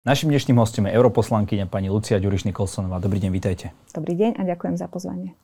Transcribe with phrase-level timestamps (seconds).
[0.00, 3.04] Našim dnešným hostom je europoslankyňa pani Lucia Ďuriš Nikolsonová.
[3.04, 3.76] Dobrý deň, vítajte.
[3.92, 5.36] Dobrý deň a ďakujem za pozvanie.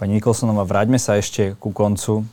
[0.00, 2.24] Pani Nikolsonová, vráťme sa ešte ku koncu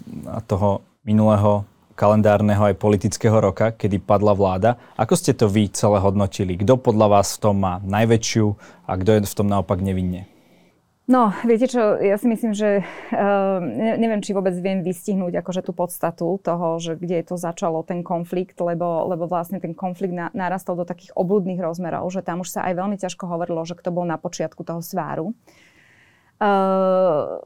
[0.48, 1.68] toho minulého
[2.00, 4.80] kalendárneho aj politického roka, kedy padla vláda.
[4.96, 6.56] Ako ste to vy celé hodnotili?
[6.56, 8.56] Kto podľa vás v tom má najväčšiu
[8.88, 10.32] a kto je v tom naopak nevinne?
[11.08, 13.64] No, viete čo, ja si myslím, že uh,
[13.96, 18.60] neviem, či vôbec viem vystihnúť akože tú podstatu toho, že kde to začalo, ten konflikt,
[18.60, 22.68] lebo, lebo vlastne ten konflikt na, narastol do takých obludných rozmerov, že tam už sa
[22.68, 25.32] aj veľmi ťažko hovorilo, že kto bol na počiatku toho sváru.
[26.44, 27.40] Uh,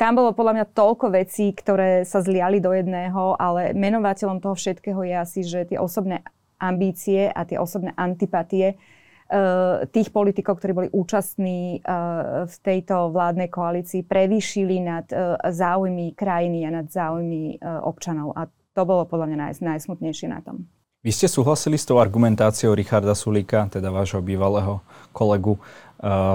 [0.00, 5.04] tam bolo podľa mňa toľko vecí, ktoré sa zliali do jedného, ale menovateľom toho všetkého
[5.04, 6.24] je asi, že tie osobné
[6.56, 8.80] ambície a tie osobné antipatie
[9.88, 16.68] tých politikov, ktorí boli účastní eh, v tejto vládnej koalícii, prevýšili nad eh, záujmy krajiny
[16.68, 18.36] a nad záujmy občanov.
[18.36, 20.68] A to bolo podľa mňa naj, najsmutnejšie na tom.
[21.02, 24.78] Vy ste súhlasili s tou argumentáciou Richarda Sulíka, teda vášho bývalého
[25.10, 25.58] kolegu,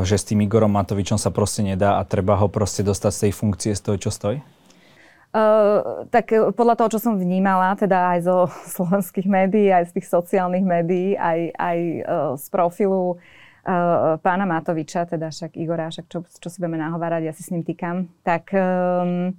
[0.03, 3.31] že s tým Igorom Matovičom sa proste nedá a treba ho proste dostať z tej
[3.31, 4.43] funkcie, z toho, čo stojí?
[5.27, 8.37] Uh, tak eh, podľa toho, čo som vnímala, teda aj zo
[8.79, 15.03] slovenských médií, aj z tých sociálnych médií, aj, aj uh, z profilu uh, pána Matoviča,
[15.03, 18.55] teda však Igora, však čo, čo si budeme nahovárať, ja si s ním týkam, tak
[18.55, 19.35] um,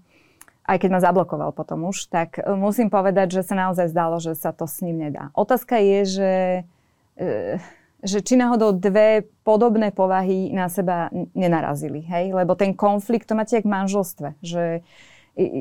[0.68, 4.52] aj keď ma zablokoval potom už, tak musím povedať, že sa naozaj zdalo, že sa
[4.52, 5.32] to s ním nedá.
[5.32, 6.34] Otázka je, že,
[8.04, 12.36] že či náhodou dve podobné povahy na seba nenarazili, hej?
[12.36, 14.84] Lebo ten konflikt, to máte jak v manželstve, že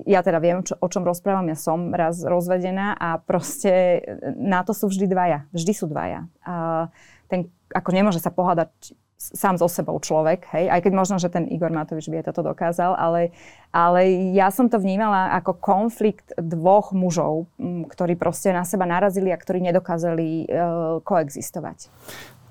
[0.09, 4.01] ja teda viem, čo, o čom rozprávam, ja som raz rozvedená a proste
[4.33, 5.39] na to sú vždy dvaja.
[5.53, 6.25] Vždy sú dvaja.
[6.41, 6.89] A
[7.29, 8.73] ten, ako nemôže sa pohádať
[9.17, 12.93] sám so sebou človek, hej, aj keď možno, že ten Igor Matovič by toto dokázal,
[12.93, 13.33] ale,
[13.73, 17.49] ale ja som to vnímala ako konflikt dvoch mužov,
[17.89, 21.89] ktorí proste na seba narazili a ktorí nedokázali uh, koexistovať.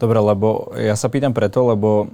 [0.03, 2.11] Dobre, lebo ja sa pýtam preto, lebo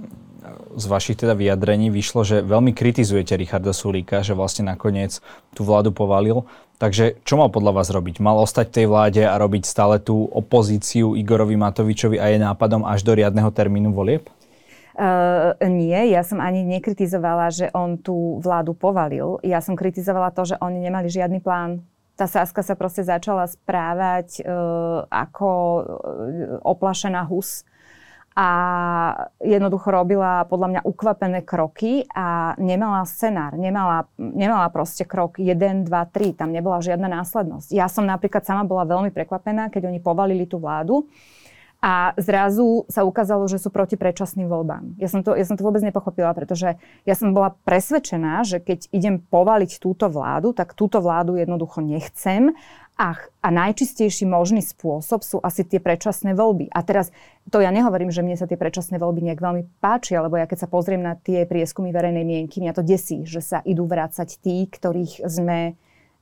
[0.75, 5.21] z vašich teda vyjadrení vyšlo, že veľmi kritizujete Richarda Sulíka, že vlastne nakoniec
[5.53, 6.45] tú vládu povalil.
[6.81, 8.19] Takže čo mal podľa vás robiť?
[8.19, 13.07] Mal ostať tej vláde a robiť stále tú opozíciu Igorovi Matovičovi a je nápadom až
[13.07, 14.27] do riadneho termínu volieb?
[14.93, 19.41] Uh, nie, ja som ani nekritizovala, že on tú vládu povalil.
[19.41, 21.81] Ja som kritizovala to, že oni nemali žiadny plán.
[22.13, 25.81] Tá Saska sa proste začala správať uh, ako uh,
[26.61, 27.65] oplašená hus
[28.33, 28.49] a
[29.37, 35.89] jednoducho robila podľa mňa ukvapené kroky a nemala scenár, nemala, nemala proste krok 1, 2,
[35.89, 37.69] 3, tam nebola žiadna následnosť.
[37.69, 41.05] Ja som napríklad sama bola veľmi prekvapená, keď oni povalili tú vládu
[41.83, 44.95] a zrazu sa ukázalo, že sú proti predčasným voľbám.
[44.95, 48.87] Ja som, to, ja som to vôbec nepochopila, pretože ja som bola presvedčená, že keď
[48.95, 52.55] idem povaliť túto vládu, tak túto vládu jednoducho nechcem
[52.93, 56.69] a, a najčistejší možný spôsob sú asi tie predčasné voľby.
[56.69, 57.09] A teraz,
[57.49, 60.65] to ja nehovorím, že mne sa tie predčasné voľby nejak veľmi páčia, lebo ja keď
[60.65, 64.69] sa pozriem na tie prieskumy verejnej mienky, mňa to desí, že sa idú vrácať tí,
[64.69, 65.73] ktorých sme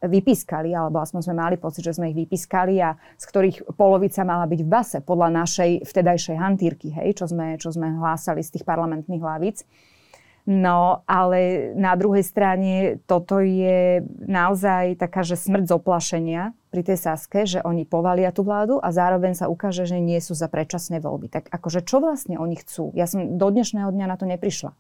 [0.02, 4.50] vypískali, alebo aspoň sme mali pocit, že sme ich vypískali a z ktorých polovica mala
[4.50, 8.66] byť v base podľa našej vtedajšej hantírky, hej, čo sme, čo sme hlásali z tých
[8.66, 9.68] parlamentných hlavíc.
[10.50, 16.98] No, ale na druhej strane toto je naozaj taká, že smrť z oplašenia pri tej
[16.98, 21.04] Saske, že oni povalia tú vládu a zároveň sa ukáže, že nie sú za predčasné
[21.04, 21.28] voľby.
[21.28, 22.96] Tak akože čo vlastne oni chcú?
[22.96, 24.72] Ja som do dnešného dňa na to neprišla.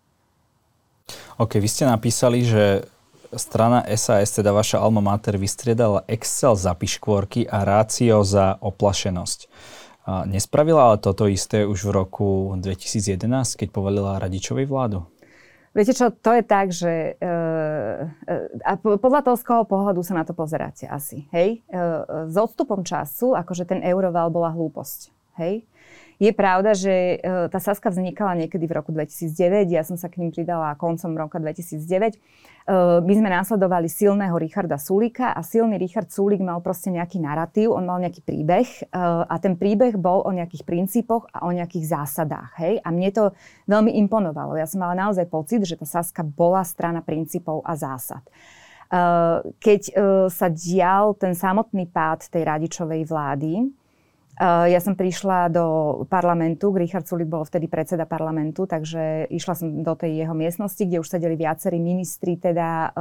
[1.35, 2.87] OK, vy ste napísali, že
[3.35, 9.51] strana SAS, teda vaša alma mater, vystriedala Excel za piškôrky a rácio za oplašenosť.
[10.07, 13.19] A nespravila ale toto isté už v roku 2011,
[13.59, 15.10] keď povolila Radičovej vládu?
[15.71, 20.35] Viete čo, to je tak, že uh, uh, a podľa toho, pohľadu sa na to
[20.35, 21.63] pozeráte asi, hej?
[21.71, 25.63] Uh, s odstupom času, akože ten euroval bola hlúposť, hej?
[26.21, 27.17] Je pravda, že
[27.49, 31.41] tá Saska vznikala niekedy v roku 2009, ja som sa k ním pridala koncom roka
[31.41, 32.21] 2009
[33.01, 37.89] my sme následovali silného Richarda Sulíka a silný Richard Sulík mal proste nejaký narratív, on
[37.89, 42.53] mal nejaký príbeh a ten príbeh bol o nejakých princípoch a o nejakých zásadách.
[42.61, 42.73] Hej?
[42.85, 43.23] A mne to
[43.65, 44.61] veľmi imponovalo.
[44.61, 48.21] Ja som mala naozaj pocit, že tá Saska bola strana princípov a zásad.
[49.57, 49.81] Keď
[50.29, 53.73] sa dial ten samotný pád tej radičovej vlády,
[54.39, 55.65] ja som prišla do
[56.07, 61.03] parlamentu, Richard Sulik bol vtedy predseda parlamentu, takže išla som do tej jeho miestnosti, kde
[61.03, 62.95] už sedeli viacerí ministri teda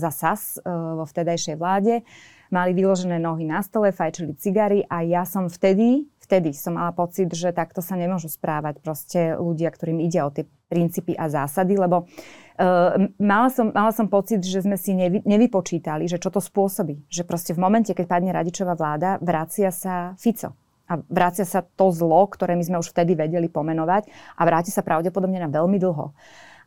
[0.00, 2.02] za SAS vo vtedajšej vláde.
[2.50, 7.26] Mali vyložené nohy na stole, fajčili cigary a ja som vtedy vtedy som mala pocit,
[7.34, 12.06] že takto sa nemôžu správať proste ľudia, ktorým ide o tie princípy a zásady, lebo
[12.06, 17.10] uh, mala, som, mala som pocit, že sme si nevy, nevypočítali, že čo to spôsobí.
[17.10, 20.54] Že proste v momente, keď padne radičová vláda, vracia sa Fico
[20.90, 24.82] a vrácia sa to zlo, ktoré my sme už vtedy vedeli pomenovať a vráti sa
[24.82, 26.10] pravdepodobne na veľmi dlho.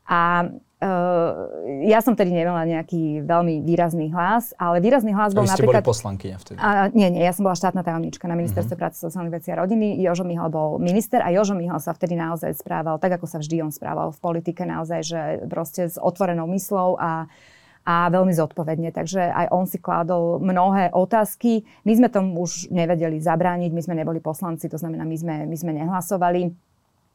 [0.08, 0.48] A
[0.84, 1.48] Uh,
[1.88, 5.80] ja som tedy nemala nejaký veľmi výrazný hlas, ale výrazný hlas bol napríklad...
[5.80, 6.58] ste boli poslankyňa vtedy?
[6.60, 8.92] A, nie, nie, ja som bola štátna tajomnička na ministerstve uh-huh.
[8.92, 10.04] práce, sociálnych vecí a rodiny.
[10.04, 13.64] Jožo Mihal bol minister a Jožo Mihal sa vtedy naozaj správal tak, ako sa vždy
[13.64, 17.32] on správal v politike, naozaj, že proste s otvorenou myslou a
[17.84, 18.96] a veľmi zodpovedne.
[18.96, 21.68] Takže aj on si kládol mnohé otázky.
[21.84, 25.56] My sme tomu už nevedeli zabrániť, my sme neboli poslanci, to znamená, my sme, my
[25.60, 26.42] sme nehlasovali.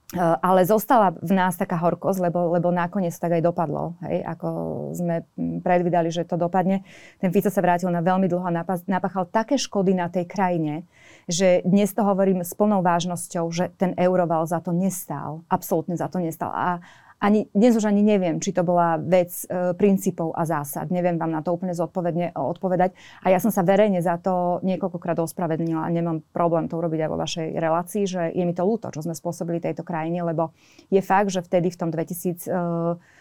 [0.09, 3.97] E, ale zostala v nás taká horkosť, lebo, lebo nakoniec tak aj dopadlo.
[4.05, 4.25] Hej?
[4.25, 4.49] Ako
[4.97, 5.25] sme
[5.61, 6.85] predvídali, že to dopadne.
[7.21, 10.89] Ten Fico sa vrátil na veľmi dlho a napáchal také škody na tej krajine,
[11.29, 15.45] že dnes to hovorím s plnou vážnosťou, že ten euroval za to nestál.
[15.49, 16.53] Absolútne za to nestál.
[16.53, 16.81] A,
[17.19, 20.95] ani, dnes už ani neviem, či to bola vec e, princípov a zásad.
[20.95, 22.95] Neviem vám na to úplne zodpovedne odpovedať.
[23.27, 27.11] A ja som sa verejne za to niekoľkokrát ospravedlnila a nemám problém to urobiť aj
[27.11, 30.55] vo vašej relácii, že je mi to ľúto, čo sme spôsobili tejto krajine, lebo
[30.95, 32.47] je fakt, že vtedy v tom 2000...
[32.47, 33.18] E,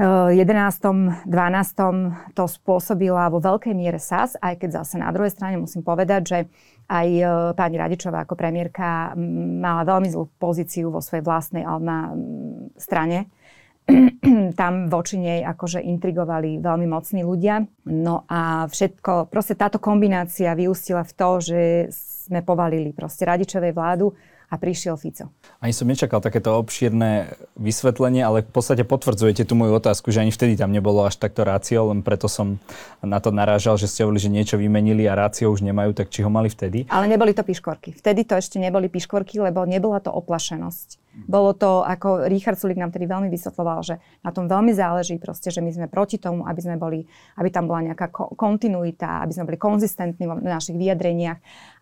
[0.00, 1.28] 11.
[1.28, 2.32] 12.
[2.32, 6.38] to spôsobila vo veľkej miere SAS, aj keď zase na druhej strane musím povedať, že
[6.88, 9.12] aj e, pani Radičová ako premiérka
[9.60, 12.16] mala veľmi zlú pozíciu vo svojej vlastnej Alma
[12.80, 13.28] strane.
[14.60, 17.60] Tam voči nej akože intrigovali veľmi mocní ľudia.
[17.92, 21.60] No a všetko, proste táto kombinácia vyústila v to, že
[22.24, 24.16] sme povalili proste Radičovej vládu
[24.50, 25.30] a prišiel Fico.
[25.62, 30.34] Ani som nečakal takéto obšírne vysvetlenie, ale v podstate potvrdzujete tú moju otázku, že ani
[30.34, 32.58] vtedy tam nebolo až takto rácio, len preto som
[32.98, 36.26] na to narážal, že ste hovorili, že niečo vymenili a rácio už nemajú, tak či
[36.26, 36.90] ho mali vtedy?
[36.90, 37.94] Ale neboli to piškorky.
[37.94, 41.09] Vtedy to ešte neboli piškorky, lebo nebola to oplašenosť.
[41.26, 45.48] Bolo to, ako Richard Sulik nám tedy veľmi vysvetloval, že na tom veľmi záleží proste,
[45.52, 47.04] že my sme proti tomu, aby sme boli,
[47.36, 51.38] aby tam bola nejaká kontinuita, aby sme boli konzistentní v našich vyjadreniach.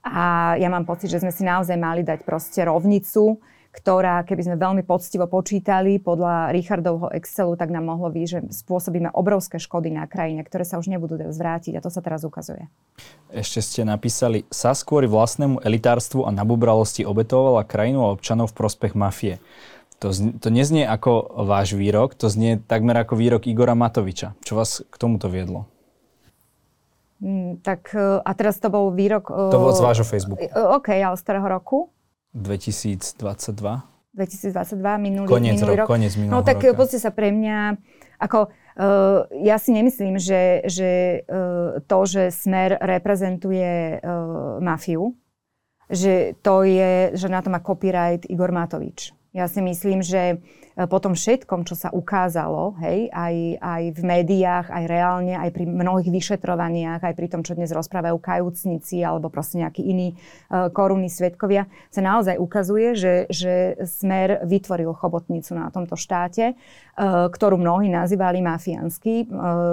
[0.09, 3.39] A ja mám pocit, že sme si naozaj mali dať proste rovnicu,
[3.79, 9.15] ktorá, keby sme veľmi poctivo počítali podľa Richardovho Excelu, tak nám mohlo byť, že spôsobíme
[9.15, 12.67] obrovské škody na krajine, ktoré sa už nebudú zvrátiť a to sa teraz ukazuje.
[13.31, 18.99] Ešte ste napísali, sa skôr vlastnému elitárstvu a nabubralosti obetovala krajinu a občanov v prospech
[18.99, 19.39] mafie.
[20.03, 24.35] To, to neznie ako váš výrok, to znie takmer ako výrok Igora Matoviča.
[24.43, 25.71] Čo vás k tomuto viedlo?
[27.19, 29.27] Mm, tak e, a teraz to bol výrok...
[29.31, 30.39] To bol z vášho Facebooku.
[30.39, 31.91] E, OK, ale z ktorého roku?
[32.35, 33.83] 2022.
[34.15, 35.89] 2022, minulý, koniec minulý rok, rok.
[35.95, 36.75] Koniec no tak roka.
[36.75, 37.79] pozrite sa pre mňa,
[38.19, 45.15] ako uh, ja si nemyslím, že, že uh, to, že Smer reprezentuje uh, mafiu,
[45.87, 49.15] že to je, že na to má copyright Igor Matovič.
[49.31, 54.03] Ja si myslím, že E, po tom všetkom, čo sa ukázalo, hej, aj, aj v
[54.07, 59.27] médiách, aj reálne, aj pri mnohých vyšetrovaniach, aj pri tom, čo dnes rozprávajú kajúcnici alebo
[59.27, 65.75] proste nejakí iní uh, korunní svetkovia, sa naozaj ukazuje, že, že Smer vytvoril chobotnicu na
[65.75, 69.27] tomto štáte, uh, ktorú mnohí nazývali mafiánsky.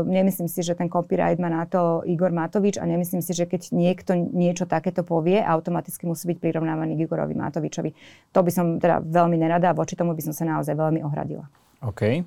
[0.09, 3.75] Nemyslím si, že ten copyright má na to Igor Matovič a nemyslím si, že keď
[3.75, 7.91] niekto niečo takéto povie, automaticky musí byť prirovnávaný k Igorovi Matovičovi.
[8.31, 11.03] To by som teda veľmi nerada a voči tomu by som sa naozaj veľmi veľmi
[11.03, 11.51] ohradila.
[11.83, 12.23] OK.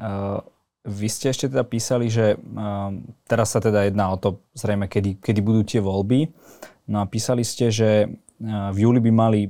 [0.00, 0.40] Uh,
[0.88, 2.96] vy ste ešte teda písali, že uh,
[3.28, 6.32] teraz sa teda jedná o to, zrejme, kedy, kedy budú tie voľby.
[6.88, 9.40] No a písali ste, že uh, v júli by mali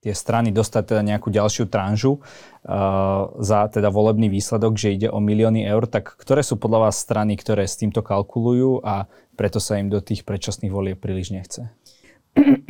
[0.00, 5.20] tie strany dostať teda nejakú ďalšiu tranžu uh, za teda volebný výsledok, že ide o
[5.20, 9.80] milióny eur, tak ktoré sú podľa vás strany, ktoré s týmto kalkulujú a preto sa
[9.80, 11.72] im do tých predčasných volieb príliš nechce?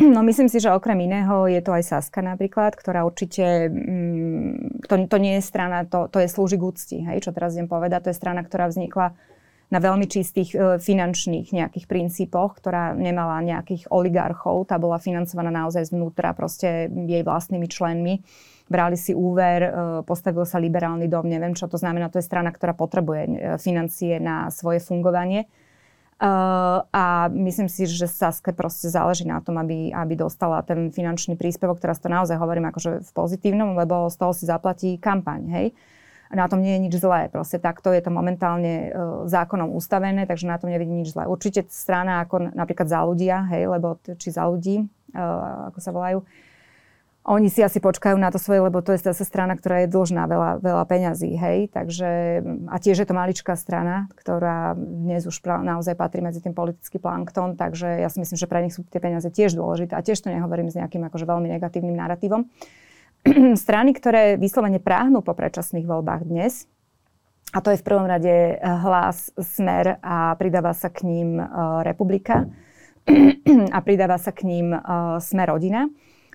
[0.01, 4.95] No myslím si, že okrem iného je to aj Saska napríklad, ktorá určite, mm, to,
[5.07, 8.09] to nie je strana, to, to je slúži k úcti, hej, čo teraz idem povedať,
[8.09, 9.13] to je strana, ktorá vznikla
[9.71, 15.95] na veľmi čistých e, finančných nejakých princípoch, ktorá nemala nejakých oligarchov, tá bola financovaná naozaj
[15.95, 18.19] zvnútra, proste jej vlastnými členmi.
[18.67, 19.71] Brali si úver, e,
[20.03, 21.71] postavil sa liberálny dom, neviem čo.
[21.71, 23.31] To znamená, to je strana, ktorá potrebuje e,
[23.63, 25.47] financie na svoje fungovanie
[26.21, 31.33] Uh, a myslím si, že Saske proste záleží na tom, aby, aby dostala ten finančný
[31.33, 31.81] príspevok.
[31.81, 35.67] Teraz to naozaj hovorím akože v pozitívnom, lebo z toho si zaplatí kampaň, hej.
[36.29, 37.33] Na tom nie je nič zlé.
[37.33, 41.25] Proste takto je to momentálne uh, zákonom ustavené, takže na tom nevidím nič zlé.
[41.25, 44.85] Určite strana ako napríklad za ľudia, hej, lebo či za ľudí,
[45.17, 46.21] uh, ako sa volajú,
[47.31, 50.27] oni si asi počkajú na to svoje, lebo to je zase strana, ktorá je dlžná
[50.27, 55.63] veľa, veľa peňazí, hej, takže a tiež je to maličká strana, ktorá dnes už pra,
[55.63, 58.99] naozaj patrí medzi tým politický plankton, takže ja si myslím, že pre nich sú tie
[58.99, 59.95] peniaze tiež dôležité.
[59.95, 62.51] A tiež to nehovorím s nejakým akože veľmi negatívnym narratívom.
[63.63, 66.67] Strany, ktoré vyslovene práhnú po predčasných voľbách dnes,
[67.51, 72.47] a to je v prvom rade hlas Smer a pridáva sa k ním uh, Republika.
[73.75, 75.91] A pridáva sa k ním uh, Smer rodina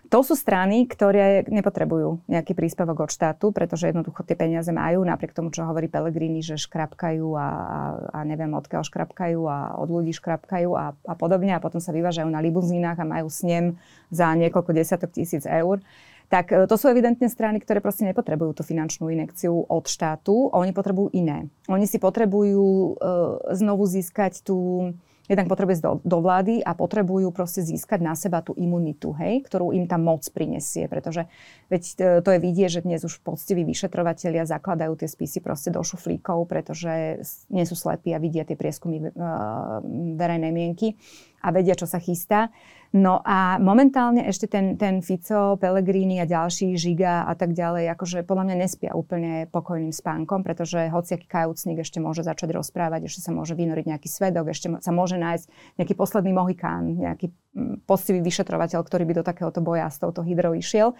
[0.09, 5.33] to sú strany, ktoré nepotrebujú nejaký príspevok od štátu, pretože jednoducho tie peniaze majú, napriek
[5.33, 7.79] tomu, čo hovorí Pelegrini, že škrapkajú a, a,
[8.15, 12.29] a neviem odkiaľ škrapkajú a od ľudí škrapkajú a, a podobne a potom sa vyvážajú
[12.29, 13.75] na libuzínach a majú snem
[14.13, 15.81] za niekoľko desiatok tisíc eur
[16.29, 20.73] tak e, to sú evidentne strany, ktoré proste nepotrebujú tú finančnú inekciu od štátu, oni
[20.73, 21.49] potrebujú iné.
[21.69, 24.89] Oni si potrebujú uh, znovu získať tú
[25.25, 29.73] jednak potrebuje do, do vlády a potrebujú proste získať na seba tú imunitu, hej, ktorú
[29.73, 31.25] im tá moc prinesie, pretože
[31.69, 35.81] veď e, to je vidieť, že dnes už poctiví vyšetrovateľia zakladajú tie spisy proste do
[35.81, 39.81] šuflíkov, pretože nie sú slepí a vidia tie prieskumy uh,
[40.15, 40.97] verejnej mienky
[41.45, 42.49] a vedia, čo sa chystá.
[42.95, 48.23] No a momentálne ešte ten, ten Fico, Pellegrini a ďalší, Žiga a tak ďalej, akože
[48.23, 53.35] podľa mňa nespia úplne pokojným spánkom, pretože hociaký kajúcnik ešte môže začať rozprávať, ešte sa
[53.35, 58.79] môže vynoriť nejaký svedok, ešte sa môže nájsť nejaký posledný mohikán, nejaký mm, poctivý vyšetrovateľ,
[58.79, 60.95] ktorý by do takéhoto boja s touto hydrou išiel.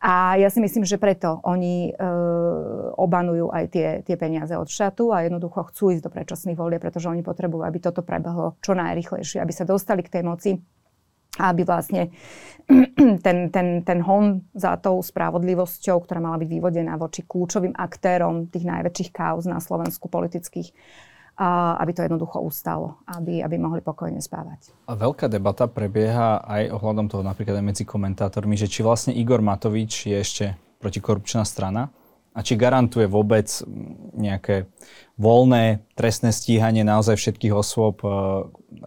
[0.00, 2.08] A ja si myslím, že preto oni e,
[2.96, 7.12] obanujú aj tie, tie peniaze od štátu a jednoducho chcú ísť do predčasných volieb, pretože
[7.12, 10.52] oni potrebujú, aby toto prebehlo čo najrychlejšie, aby sa dostali k tej moci
[11.38, 12.10] aby vlastne
[13.24, 18.66] ten, ten, ten hon za tou spravodlivosťou, ktorá mala byť vyvodená voči kľúčovým aktérom tých
[18.66, 21.09] najväčších káuz na Slovensku politických, a
[21.80, 24.76] aby to jednoducho ustalo, aby, aby mohli pokojne spávať.
[24.84, 29.40] A veľká debata prebieha aj ohľadom toho napríklad aj medzi komentátormi, že či vlastne Igor
[29.40, 30.44] Matovič je ešte
[30.80, 31.88] protikorupčná strana
[32.30, 33.50] a či garantuje vôbec
[34.14, 34.70] nejaké
[35.18, 38.08] voľné trestné stíhanie naozaj všetkých osôb, e,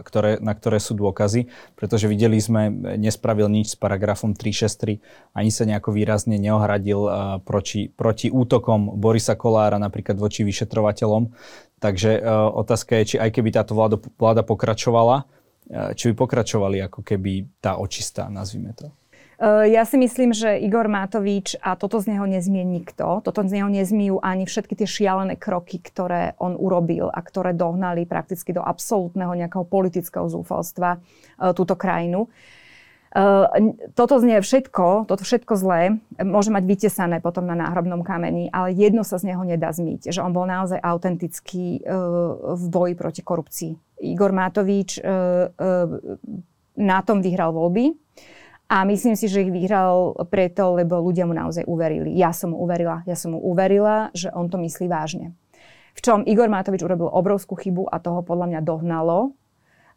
[0.02, 5.04] ktoré, na ktoré sú dôkazy, pretože videli sme, nespravil nič s paragrafom 363,
[5.36, 7.10] ani sa nejako výrazne neohradil e,
[7.44, 11.36] proti, proti útokom Borisa Kolára napríklad voči vyšetrovateľom.
[11.84, 12.24] Takže
[12.56, 15.28] otázka je, či aj keby táto vláda, vláda pokračovala,
[16.00, 18.88] či by pokračovali ako keby tá očistá, nazvime to.
[19.40, 23.60] Eh, ja si myslím, že Igor Matovič, a toto z neho nezmie nikto, toto z
[23.60, 28.62] neho nezmijú ani všetky tie šialené kroky, ktoré on urobil a ktoré dohnali prakticky do
[28.62, 32.30] absolútneho nejakého politického zúfalstva eh, túto krajinu.
[33.14, 33.46] Uh,
[33.94, 39.06] toto znie všetko, toto všetko zlé, môže mať vytesané potom na náhrobnom kameni, ale jedno
[39.06, 41.86] sa z neho nedá zmyť, že on bol naozaj autentický
[42.58, 44.02] v boji proti korupcii.
[44.02, 44.98] Igor Matovič
[46.74, 47.94] na tom vyhral voľby,
[48.74, 52.18] a myslím si, že ich vyhral preto, lebo ľudia mu naozaj uverili.
[52.18, 53.06] Ja som mu uverila.
[53.06, 55.38] Ja som mu uverila, že on to myslí vážne.
[55.94, 59.38] V čom Igor Matovič urobil obrovskú chybu a toho podľa mňa dohnalo,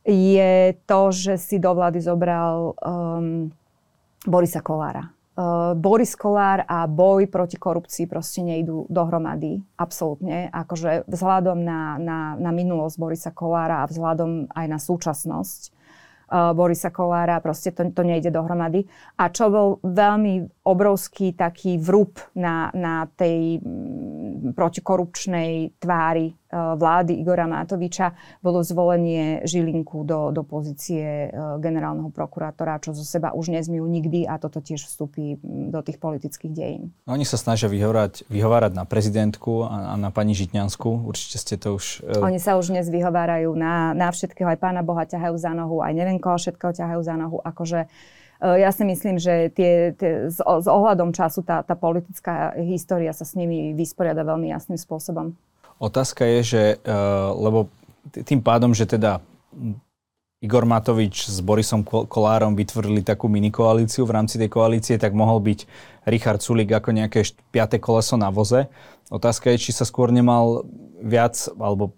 [0.05, 3.49] je to, že si do vlády zobral um,
[4.29, 5.09] Borisa Kolára.
[5.37, 9.65] Uh, Boris Kolár a boj proti korupcii proste nejdú dohromady.
[9.81, 10.53] Absolútne.
[10.53, 15.76] Akože vzhľadom na, na, na minulosť Borisa Kolára a vzhľadom aj na súčasnosť
[16.31, 18.83] Borisa Kolára, proste to, to nejde dohromady.
[19.19, 27.23] A čo bol veľmi obrovský taký vrúb na, na tej m, protikorupčnej tvári uh, vlády
[27.23, 28.11] Igora Matoviča,
[28.43, 34.27] bolo zvolenie Žilinku do, do pozície uh, generálneho prokurátora, čo zo seba už nezmijú nikdy
[34.27, 36.91] a toto tiež vstúpi do tých politických dejín.
[37.07, 41.07] Oni sa snažia vyhovárať, vyhovárať na prezidentku a, a na pani Žitňansku.
[41.07, 42.03] Určite ste to už...
[42.03, 42.27] Uh...
[42.27, 45.95] Oni sa už dnes vyhovárajú na, na všetkého, aj pána Boha ťahajú za nohu, aj
[45.95, 47.39] neviem koho všetkého ťahajú za nohu.
[47.47, 52.53] Akože Eh, ja si myslím, že tie, tie, s, s ohľadom času tá, tá politická
[52.61, 55.33] história sa s nimi vysporiada veľmi jasným spôsobom.
[55.81, 57.69] Otázka je, že uh, lebo
[58.13, 59.21] tým pádom, že teda
[60.45, 65.41] Igor Matovič s Borisom Kolárom vytvorili takú mini koalíciu v rámci tej koalície, tak mohol
[65.41, 65.65] byť
[66.07, 68.69] Richard Sulik ako nejaké piaté koleso na voze.
[69.09, 70.69] Otázka je, či sa skôr nemal
[71.01, 71.97] viac, alebo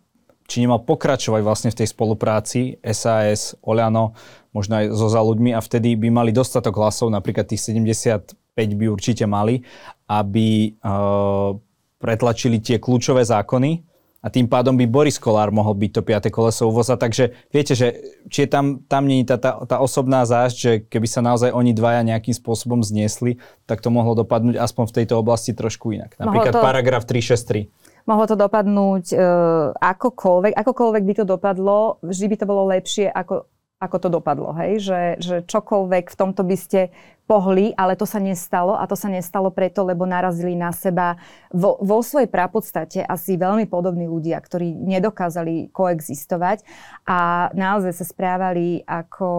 [0.48, 4.16] či nemal pokračovať vlastne v tej spolupráci SAS, Oľano,
[4.56, 8.86] možno aj so za ľuďmi a vtedy by mali dostatok hlasov, napríklad tých 75 by
[8.88, 9.60] určite mali,
[10.08, 11.52] aby uh,
[12.00, 13.84] pretlačili tie kľúčové zákony
[14.18, 16.98] a tým pádom by Boris Kolár mohol byť to piate koleso uvoza.
[16.98, 20.72] Takže viete, že či je tam, tam nie je tá, tá, tá osobná zášť, že
[20.90, 23.38] keby sa naozaj oni dvaja nejakým spôsobom zniesli,
[23.68, 26.18] tak to mohlo dopadnúť aspoň v tejto oblasti trošku inak.
[26.18, 26.64] Napríklad to...
[26.64, 27.70] paragraf 363
[28.08, 33.44] mohlo to dopadnúť uh, akokoľvek, akokoľvek by to dopadlo, vždy by to bolo lepšie ako
[33.78, 34.82] ako to dopadlo, hej?
[34.82, 36.90] Že, že čokoľvek v tomto by ste
[37.30, 41.14] pohli, ale to sa nestalo a to sa nestalo preto, lebo narazili na seba
[41.54, 46.66] vo, vo svojej prapodstate asi veľmi podobní ľudia, ktorí nedokázali koexistovať
[47.06, 49.30] a naozaj sa správali ako,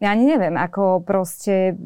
[0.00, 1.76] ja neviem, ako proste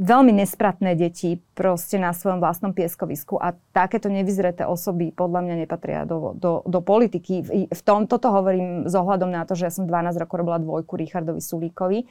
[0.00, 6.08] veľmi nespratné deti proste na svojom vlastnom pieskovisku a takéto nevyzreté osoby podľa mňa nepatria
[6.08, 7.44] do, do, do politiky.
[7.44, 10.56] V, v tom, toto hovorím s ohľadom na to, že ja som 12 rokov robila
[10.56, 12.08] dvojku Richardovi Sulíkovi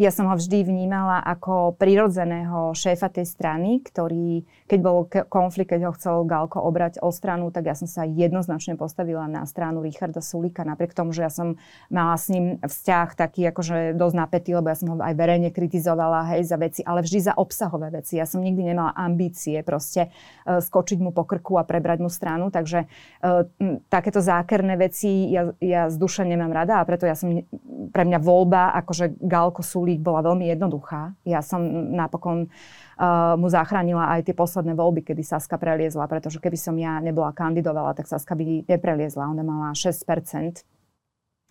[0.00, 5.92] ja som ho vždy vnímala ako prirodzeného šéfa tej strany, ktorý, keď bol konflikt, keď
[5.92, 10.24] ho chcel Galko obrať o stranu, tak ja som sa jednoznačne postavila na stranu Richarda
[10.24, 11.60] Sulika, napriek tomu, že ja som
[11.92, 16.32] mala s ním vzťah taký akože dosť napätý, lebo ja som ho aj verejne kritizovala,
[16.32, 18.16] hej, za veci, ale vždy za obsahové veci.
[18.16, 20.08] Ja som nikdy nemala ambície proste
[20.48, 22.88] uh, skočiť mu po krku a prebrať mu stranu, takže
[23.20, 27.44] m, takéto zákerné veci ja, ja z duše nemám rada a preto ja som,
[27.92, 31.18] pre mňa voľba akože Galko Sulik Sulík bola veľmi jednoduchá.
[31.26, 31.66] Ja som
[31.98, 37.02] napokon uh, mu zachránila aj tie posledné voľby, kedy Saska preliezla, pretože keby som ja
[37.02, 39.26] nebola kandidovala, tak Saska by nepreliezla.
[39.26, 40.62] Ona mala 6%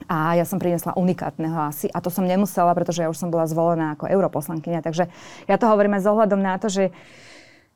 [0.08, 3.44] a ja som priniesla unikátne hlasy a to som nemusela, pretože ja už som bola
[3.44, 4.80] zvolená ako europoslankyňa.
[4.80, 5.12] Takže
[5.44, 6.96] ja to hovorím aj s ohľadom na to, že uh,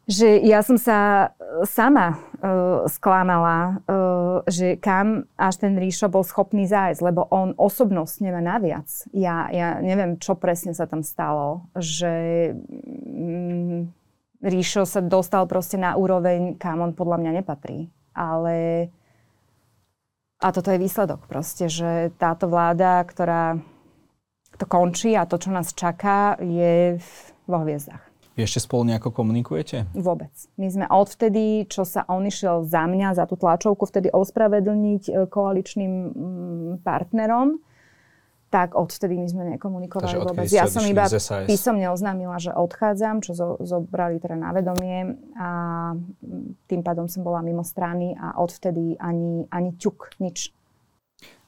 [0.04, 6.28] že ja som sa e, sama uh, sklamala, uh, že kam až ten Ríšo bol
[6.28, 8.88] schopný zájsť, lebo on osobnostne má naviac.
[9.16, 13.88] Ja, ja neviem, čo presne sa tam stalo, že um,
[14.44, 17.88] Ríšo sa dostal proste na úroveň, kam on podľa mňa nepatrí.
[18.12, 18.92] Ale
[20.44, 23.56] a toto je výsledok proste, že táto vláda, ktorá
[24.60, 27.00] to končí a to, čo nás čaká, je
[27.48, 28.13] vo hviezdach.
[28.34, 29.86] Vy ešte spolu nejako komunikujete?
[29.94, 30.34] Vôbec.
[30.58, 35.12] My sme odvtedy, čo sa on išiel za mňa, za tú tlačovku vtedy ospravedlniť e,
[35.30, 37.62] koaličným mm, partnerom,
[38.50, 40.46] tak odvtedy my sme nekomunikovali Takže vôbec.
[40.50, 41.06] Ja som iba
[41.46, 45.50] písomne oznámila, že odchádzam, čo zo, zobrali teda na vedomie a
[45.94, 50.50] mm, tým pádom som bola mimo strany a odvtedy ani, ani ťuk, nič.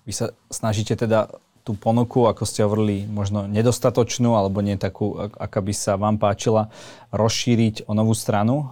[0.06, 1.34] Vy sa snažíte teda
[1.66, 6.70] tú ponuku, ako ste hovorili, možno nedostatočnú alebo nie takú, aká by sa vám páčila,
[7.10, 8.70] rozšíriť o novú stranu,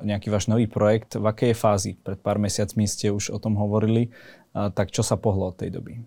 [0.00, 1.20] nejaký váš nový projekt.
[1.20, 1.92] V akej fázi?
[2.00, 4.08] Pred pár mesiacmi ste už o tom hovorili.
[4.56, 6.00] Tak čo sa pohlo od tej doby?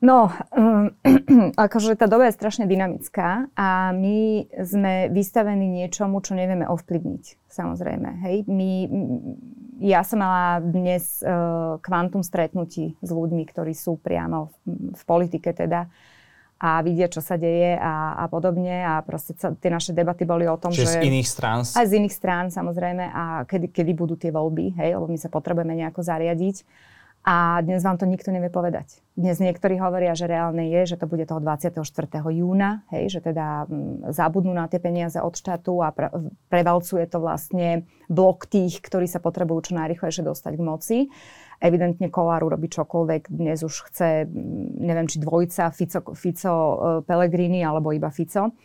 [0.00, 0.96] No, um,
[1.68, 8.08] akože tá doba je strašne dynamická a my sme vystavení niečomu, čo nevieme ovplyvniť, samozrejme.
[8.24, 8.36] Hej?
[8.48, 8.88] My,
[9.84, 15.52] ja som mala dnes uh, kvantum stretnutí s ľuďmi, ktorí sú priamo v, v politike
[15.52, 15.92] teda
[16.60, 18.84] a vidia, čo sa deje a, a podobne.
[18.84, 20.92] A proste sa, tie naše debaty boli o tom, Čiže že...
[21.00, 21.64] z iných strán?
[21.64, 23.04] Aj z iných strán, samozrejme.
[23.08, 26.68] A kedy, kedy budú tie voľby, hej, lebo my sa potrebujeme nejako zariadiť.
[27.20, 29.04] A dnes vám to nikto nevie povedať.
[29.12, 31.84] Dnes niektorí hovoria, že reálne je, že to bude toho 24.
[32.32, 36.08] júna, hej, že teda m, zabudnú na tie peniaze od štátu a pre,
[36.48, 40.98] prevalcuje to vlastne blok tých, ktorí sa potrebujú čo najrychlejšie dostať k moci.
[41.60, 43.28] Evidentne Kolár urobí čokoľvek.
[43.28, 44.24] Dnes už chce,
[44.80, 46.72] neviem, či dvojica, Fico, Fico uh,
[47.04, 48.56] Pellegrini alebo iba Fico.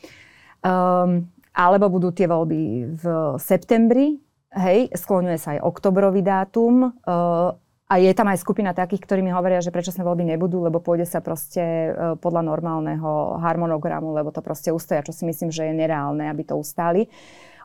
[0.64, 3.04] Um, alebo budú tie voľby v
[3.36, 4.16] septembri,
[4.56, 6.96] hej, skloňuje sa aj oktobrový dátum.
[7.04, 10.82] Uh, a je tam aj skupina takých, ktorí mi hovoria, že predčasné voľby nebudú, lebo
[10.82, 15.70] pôjde sa proste e, podľa normálneho harmonogramu, lebo to proste ustoja, čo si myslím, že
[15.70, 17.06] je nereálne, aby to ustáli.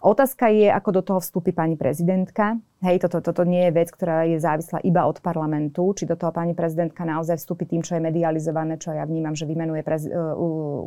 [0.00, 2.56] Otázka je, ako do toho vstúpi pani prezidentka.
[2.80, 5.92] Hej, toto, toto nie je vec, ktorá je závislá iba od parlamentu.
[5.92, 9.44] Či do toho pani prezidentka naozaj vstúpi tým, čo je medializované, čo ja vnímam, že
[9.44, 10.32] vymenuje prez, uh,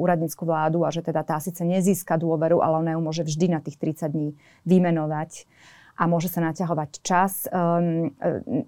[0.01, 3.61] úradnícku vládu a že teda tá síce nezíska dôveru, ale ona ju môže vždy na
[3.61, 4.29] tých 30 dní
[4.65, 5.45] vymenovať
[5.93, 7.45] a môže sa naťahovať čas.
[7.53, 8.13] Um,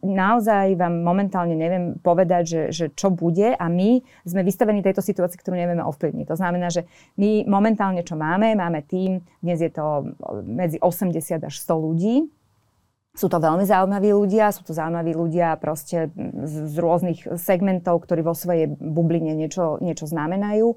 [0.05, 5.41] naozaj vám momentálne neviem povedať, že, že čo bude a my sme vystavení tejto situácii,
[5.41, 6.25] ktorú nevieme ovplyvniť.
[6.29, 6.85] To znamená, že
[7.17, 10.13] my momentálne čo máme, máme tým, dnes je to
[10.45, 12.15] medzi 80 až 100 ľudí,
[13.15, 18.19] sú to veľmi zaujímaví ľudia, sú to zaujímaví ľudia proste z, z rôznych segmentov, ktorí
[18.19, 20.75] vo svojej bubline niečo, niečo znamenajú.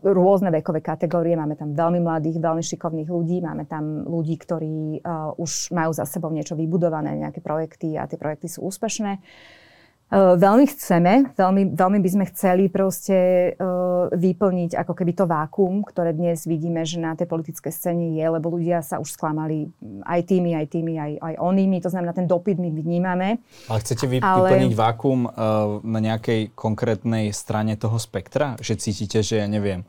[0.00, 5.36] Rôzne vekové kategórie, máme tam veľmi mladých, veľmi šikovných ľudí, máme tam ľudí, ktorí uh,
[5.36, 9.20] už majú za sebou niečo vybudované, nejaké projekty a tie projekty sú úspešné.
[10.08, 15.84] Uh, veľmi chceme, veľmi, veľmi by sme chceli proste uh, vyplniť ako keby to vákum,
[15.84, 19.68] ktoré dnes vidíme, že na tej politickej scéne je, lebo ľudia sa už sklamali
[20.08, 21.84] aj tými, aj tými, aj, aj onými.
[21.84, 23.44] To znamená, ten dopyt my vnímame.
[23.68, 24.48] Ale chcete vy, ale...
[24.48, 28.56] vyplniť vákum uh, na nejakej konkrétnej strane toho spektra?
[28.64, 29.84] Že cítite, že ja neviem,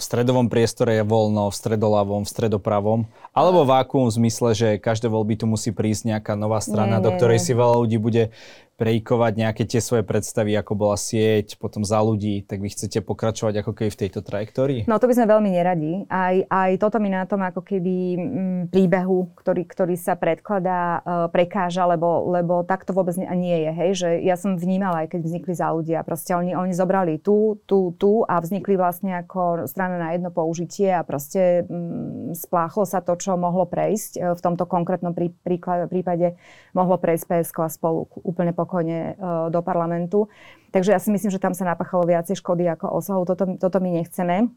[0.00, 3.00] v stredovom priestore je voľno, v stredoľavom, v stredopravom?
[3.36, 7.06] Alebo vákuum v zmysle, že každé voľby tu musí prísť nejaká nová strana, nie, nie,
[7.06, 8.32] do ktorej si veľa ľudí bude
[8.80, 13.60] prejkovať nejaké tie svoje predstavy, ako bola sieť, potom za ľudí, tak vy chcete pokračovať
[13.60, 14.88] ako keby v tejto trajektórii?
[14.88, 16.08] No to by sme veľmi neradi.
[16.08, 21.04] Aj, aj toto mi na tom ako keby m, mm, príbehu, ktorý, ktorý sa predkladá,
[21.04, 23.70] uh, prekáža, lebo, lebo takto vôbec nie, nie je.
[23.76, 23.90] Hej?
[24.00, 26.00] Že ja som vnímala, aj keď vznikli za ľudia.
[26.00, 30.88] Proste oni, oni zobrali tu, tu, tu a vznikli vlastne ako strana na jedno použitie
[30.88, 34.12] a proste m, mm, spláchlo sa to, čo mohlo prejsť.
[34.16, 36.32] E, v tomto konkrétnom prí, prípade
[36.72, 39.12] mohlo prejsť PSK a spolu úplne po pokojne e,
[39.50, 40.30] do parlamentu.
[40.70, 43.26] Takže ja si myslím, že tam sa napáchalo viacej škody ako osahu.
[43.26, 44.54] Toto, toto my nechceme.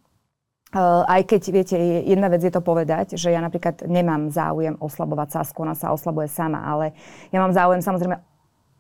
[0.74, 5.30] Uh, aj keď, viete, jedna vec je to povedať, že ja napríklad nemám záujem oslabovať
[5.30, 6.98] Sasku, ona sa oslabuje sama, ale
[7.30, 8.18] ja mám záujem samozrejme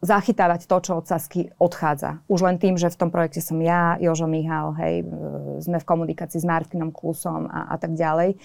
[0.03, 2.19] zachytávať to, čo od Sasky odchádza.
[2.27, 5.07] Už len tým, že v tom projekte som ja, Jožo Mihal, hej,
[5.63, 8.35] sme v komunikácii s Martinom Klusom a, a tak ďalej.
[8.35, 8.37] E,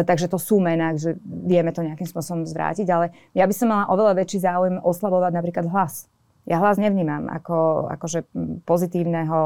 [0.00, 3.84] takže to sú mená, že vieme to nejakým spôsobom zvrátiť, ale ja by som mala
[3.92, 6.08] oveľa väčší záujem oslavovať napríklad hlas.
[6.44, 8.28] Ja hlas nevnímam ako akože
[8.68, 9.38] pozitívneho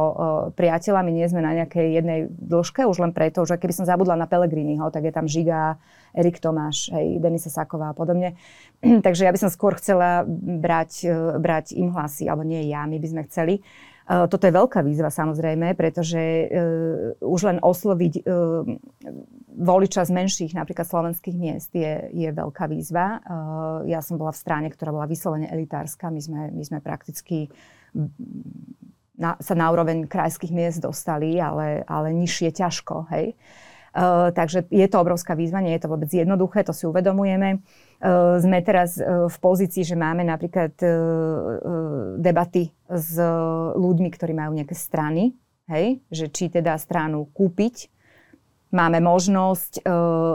[0.58, 1.06] priateľa.
[1.06, 4.26] My nie sme na nejakej jednej dĺžke, už len preto, že keby som zabudla na
[4.26, 5.78] Pelegriniho, tak je tam Žiga,
[6.10, 8.34] Erik Tomáš, hej, Denisa Saková a podobne.
[9.06, 12.98] Takže ja by som skôr chcela brať, uh, brať im hlasy, alebo nie ja, my
[12.98, 13.62] by sme chceli.
[14.08, 18.64] Eh, toto je veľká výzva samozrejme, pretože uh, už len osloviť uh,
[19.52, 23.18] voliča z menších, napríklad slovenských miest, je, je veľká výzva.
[23.90, 26.14] Ja som bola v strane, ktorá bola vyslovene elitárska.
[26.14, 27.50] My sme, my sme prakticky
[29.18, 33.10] na, sa na úroveň krajských miest dostali, ale, ale nižšie ťažko.
[33.10, 33.34] Hej?
[33.98, 37.58] Uh, takže je to obrovská výzva, nie je to vôbec jednoduché, to si uvedomujeme.
[37.98, 40.70] Uh, sme teraz uh, v pozícii, že máme napríklad
[42.22, 43.20] debaty s
[43.76, 45.36] ľuďmi, ktorí majú nejaké strany,
[45.68, 46.00] hej?
[46.08, 47.92] že či teda stranu kúpiť.
[48.68, 49.80] Máme možnosť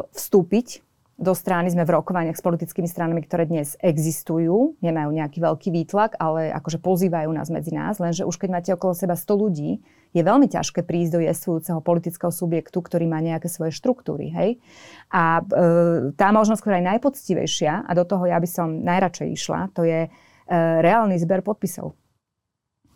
[0.09, 0.81] vstúpiť
[1.13, 6.17] do strany, sme v rokovaniach s politickými stranami, ktoré dnes existujú, nemajú nejaký veľký výtlak,
[6.17, 9.71] ale akože pozývajú nás medzi nás, lenže už keď máte okolo seba 100 ľudí,
[10.13, 14.29] je veľmi ťažké prísť do jestvujúceho politického subjektu, ktorý má nejaké svoje štruktúry.
[14.29, 14.49] Hej?
[15.09, 15.43] A e,
[16.13, 20.05] tá možnosť, ktorá je najpoctivejšia, a do toho ja by som najradšej išla, to je
[20.05, 20.09] e,
[20.81, 21.97] reálny zber podpisov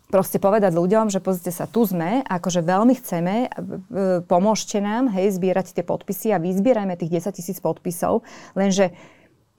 [0.08, 3.48] proste povedať ľuďom, že pozrite sa, tu sme, akože veľmi chceme, e,
[4.24, 8.24] pomôžte nám, hej, zbierať tie podpisy a vyzbierajme tých 10 tisíc podpisov,
[8.56, 8.96] lenže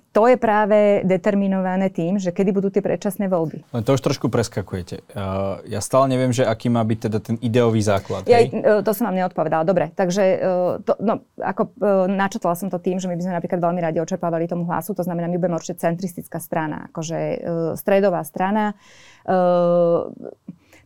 [0.10, 3.62] to je práve determinované tým, že kedy budú tie predčasné voľby.
[3.69, 5.06] Len to už trošku preskakujete.
[5.13, 8.26] Uh, ja stále neviem, že aký má byť teda ten ideový základ.
[8.26, 9.62] Ja, uh, to som vám neodpovedala.
[9.62, 10.39] Dobre, takže uh,
[10.82, 13.98] to, no, ako uh, načetla som to tým, že my by sme napríklad veľmi radi
[14.02, 17.38] očerpávali tomu hlasu, to znamená, my budeme určite centristická strana, akože uh,
[17.78, 18.74] stredová strana.
[19.30, 20.10] Uh,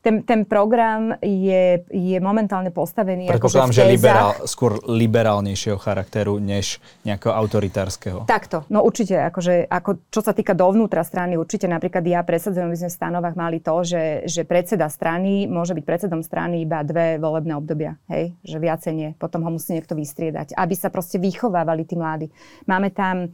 [0.04, 6.84] ten, ten program je, je momentálne postavený ako že že liberál, skôr liberálnejšieho charakteru, než
[7.08, 8.28] nejakého autoritárskeho.
[8.28, 12.78] Takto, no určite, akože, ako, čo sa týka dovnútra strany, určite napríklad ja presadzujem, my
[12.78, 17.16] sme v stanovách mali to, že, že predseda strany môže byť predsedom strany iba dve
[17.18, 21.88] volebné obdobia, hej, že viacej nie, potom ho musí niekto vystriedať, aby sa proste vychovávali
[21.88, 22.28] tí mladí.
[22.68, 23.32] Máme tam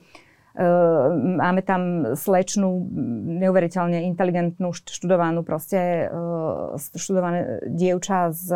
[1.40, 2.90] máme tam slečnú,
[3.38, 8.48] neuveriteľne inteligentnú, študovanú proste, ehm, študované dievča z,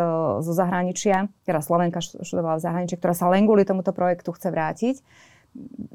[0.42, 4.96] zo zahraničia, ktorá Slovenka študovala v zahraničí, ktorá sa len kvôli tomuto projektu chce vrátiť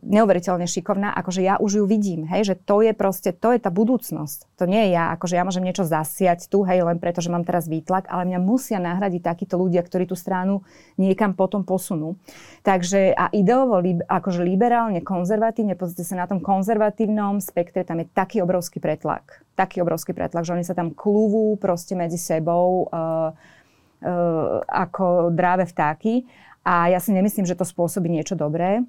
[0.09, 3.69] neuveriteľne šikovná, akože ja už ju vidím, hej, že to je proste, to je tá
[3.69, 4.47] budúcnosť.
[4.57, 7.43] To nie je ja, akože ja môžem niečo zasiať tu, hej, len preto, že mám
[7.43, 12.17] teraz výtlak, ale mňa musia nahradiť takíto ľudia, ktorí tú stranu niekam potom posunú.
[12.63, 18.41] Takže a ideovo, akože liberálne, konzervatívne, pozrite sa na tom konzervatívnom spektre, tam je taký
[18.41, 19.43] obrovský pretlak.
[19.59, 25.67] Taký obrovský pretlak, že oni sa tam klúvú proste medzi sebou uh, uh, ako dráve
[25.67, 26.23] vtáky.
[26.63, 28.83] A ja si nemyslím, že to spôsobí niečo dobré.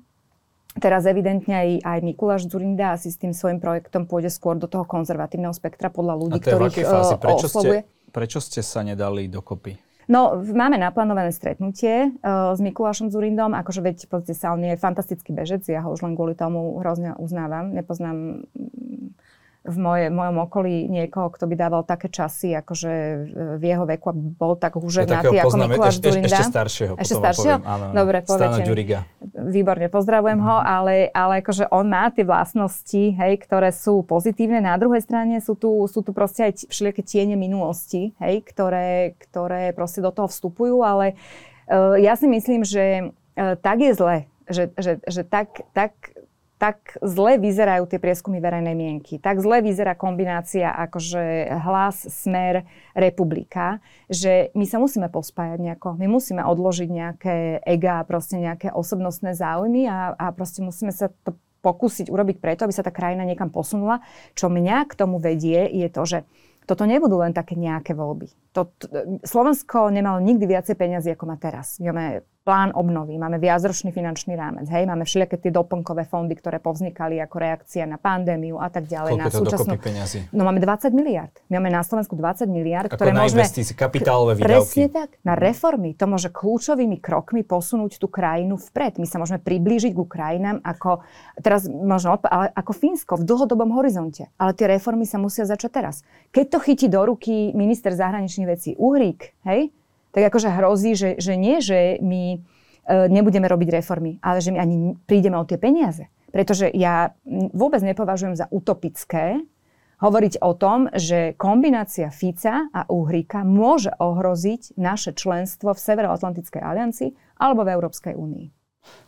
[0.79, 4.87] Teraz evidentne aj, aj Mikuláš Zurinda asi s tým svojim projektom pôjde skôr do toho
[4.87, 7.15] konzervatívneho spektra podľa ľudí, ktorých fázi?
[7.19, 7.81] Prečo oslovuje.
[7.83, 9.75] Ste, prečo ste sa nedali dokopy?
[10.11, 15.31] No, máme naplánované stretnutie uh, s Mikulášom Zurindom, akože veď, pozrite sa, on je fantastický
[15.31, 17.71] bežec, ja ho už len kvôli tomu hrozne uznávam.
[17.71, 18.43] Nepoznám
[19.61, 22.91] v moje, mojom okolí niekoho, kto by dával také časy, akože
[23.61, 26.27] v jeho veku bol tak húževnatý ja ako Mikuláš ešte, Durinda.
[26.33, 26.95] Ešte staršieho.
[26.97, 27.57] Ešte staršieho?
[27.61, 28.61] Poviem, áno, Dobre, poviete.
[28.65, 28.99] Ďuriga.
[29.49, 30.67] Výborne, pozdravujem ho, mhm.
[30.67, 34.61] ale, ale akože on má tie vlastnosti, hej, ktoré sú pozitívne.
[34.61, 39.73] Na druhej strane sú tu, sú tu proste aj všelijaké tiene minulosti, hej, ktoré, ktoré
[39.73, 41.17] proste do toho vstupujú, ale
[41.71, 44.17] uh, ja si myslím, že uh, tak je zle,
[44.51, 46.10] že, že, že tak, tak
[46.61, 53.81] tak zle vyzerajú tie prieskumy verejnej mienky, tak zle vyzerá kombinácia akože hlas, smer, republika,
[54.13, 55.97] že my sa musíme pospájať nejako.
[55.97, 61.33] My musíme odložiť nejaké ega, proste nejaké osobnostné záujmy a, a proste musíme sa to
[61.65, 64.05] pokúsiť urobiť preto, aby sa tá krajina niekam posunula.
[64.37, 66.19] Čo mňa k tomu vedie, je to, že
[66.69, 68.31] toto nebudú len také nejaké voľby.
[68.51, 68.67] To,
[69.23, 71.79] Slovensko nemalo nikdy viacej peniazy, ako má teraz.
[71.79, 77.21] Máme plán obnovy, máme viacročný finančný rámec, hej, máme všelijaké tie doplnkové fondy, ktoré povznikali
[77.21, 79.13] ako reakcia na pandémiu a tak ďalej.
[79.13, 79.73] Koľko na súčasnú...
[79.77, 80.19] peniazy?
[80.33, 81.37] No máme 20 miliard.
[81.53, 83.45] My máme na Slovensku 20 miliard, ako ktoré na môžeme...
[83.45, 84.57] investície, kapitálové výdavky.
[84.57, 85.93] Presne tak, na reformy.
[86.01, 88.97] To môže kľúčovými krokmi posunúť tú krajinu vpred.
[88.97, 91.05] My sa môžeme priblížiť ku krajinám ako,
[91.45, 94.33] teraz možno, ale ako Fínsko v dlhodobom horizonte.
[94.41, 95.97] Ale tie reformy sa musia začať teraz.
[96.33, 99.73] Keď to chytí do ruky minister zahraničných vecí Uhrík, hej,
[100.11, 102.39] tak akože hrozí, že, že nie, že my e,
[103.09, 104.77] nebudeme robiť reformy, ale že my ani
[105.07, 106.11] prídeme o tie peniaze.
[106.31, 107.15] Pretože ja
[107.51, 109.43] vôbec nepovažujem za utopické
[110.01, 117.11] hovoriť o tom, že kombinácia Fica a Uhrika môže ohroziť naše členstvo v Severoatlantickej aliancii
[117.37, 118.49] alebo v Európskej únii.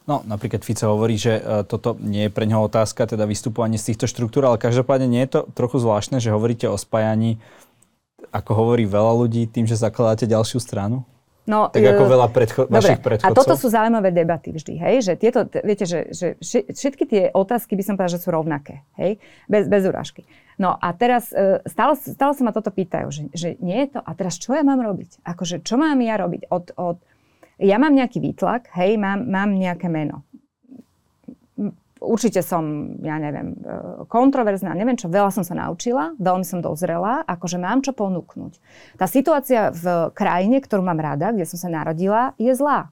[0.04, 3.94] No, napríklad Fico hovorí, že e, toto nie je pre neho otázka, teda vystupovanie z
[3.94, 7.40] týchto štruktúr, ale každopádne nie je to trochu zvláštne, že hovoríte o spájaní
[8.32, 11.04] ako hovorí veľa ľudí, tým, že zakladáte ďalšiu stranu?
[11.42, 13.34] No, tak ako e, veľa predcho- dobre, vašich predchodcov?
[13.34, 14.94] A toto sú zaujímavé debaty vždy, hej?
[15.02, 16.38] Že tieto, viete, že, že
[16.70, 19.18] všetky tie otázky by som povedala, že sú rovnaké, hej?
[19.50, 20.22] Bez, bez urážky.
[20.54, 24.00] No a teraz e, stále, stále sa ma toto pýtajú, že, že nie je to,
[24.06, 25.26] a teraz čo ja mám robiť?
[25.26, 26.46] Akože, čo mám ja robiť?
[26.46, 26.98] Od, od,
[27.58, 30.22] ja mám nejaký výtlak, hej, mám, mám nejaké meno
[32.02, 37.22] určite som, ja neviem, e, kontroverzná, neviem čo, veľa som sa naučila, veľmi som dozrela,
[37.24, 38.58] akože mám čo ponúknuť.
[38.98, 42.90] Tá situácia v krajine, ktorú mám rada, kde som sa narodila, je zlá.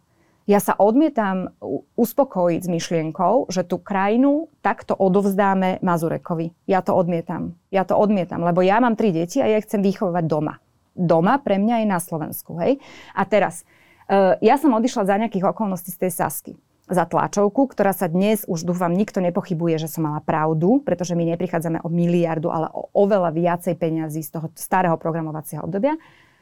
[0.49, 1.55] Ja sa odmietam
[1.95, 6.51] uspokojiť s myšlienkou, že tú krajinu takto odovzdáme Mazurekovi.
[6.67, 7.55] Ja to odmietam.
[7.71, 10.59] Ja to odmietam, lebo ja mám tri deti a ja ich chcem vychovať doma.
[10.99, 12.59] Doma pre mňa je na Slovensku.
[12.59, 12.83] Hej?
[13.15, 13.63] A teraz,
[14.11, 16.53] uh, ja som odišla za nejakých okolností z tej Sasky
[16.91, 21.23] za tlačovku, ktorá sa dnes už dúfam nikto nepochybuje, že som mala pravdu, pretože my
[21.35, 25.95] neprichádzame o miliardu, ale o oveľa viacej peňazí z toho starého programovacieho obdobia,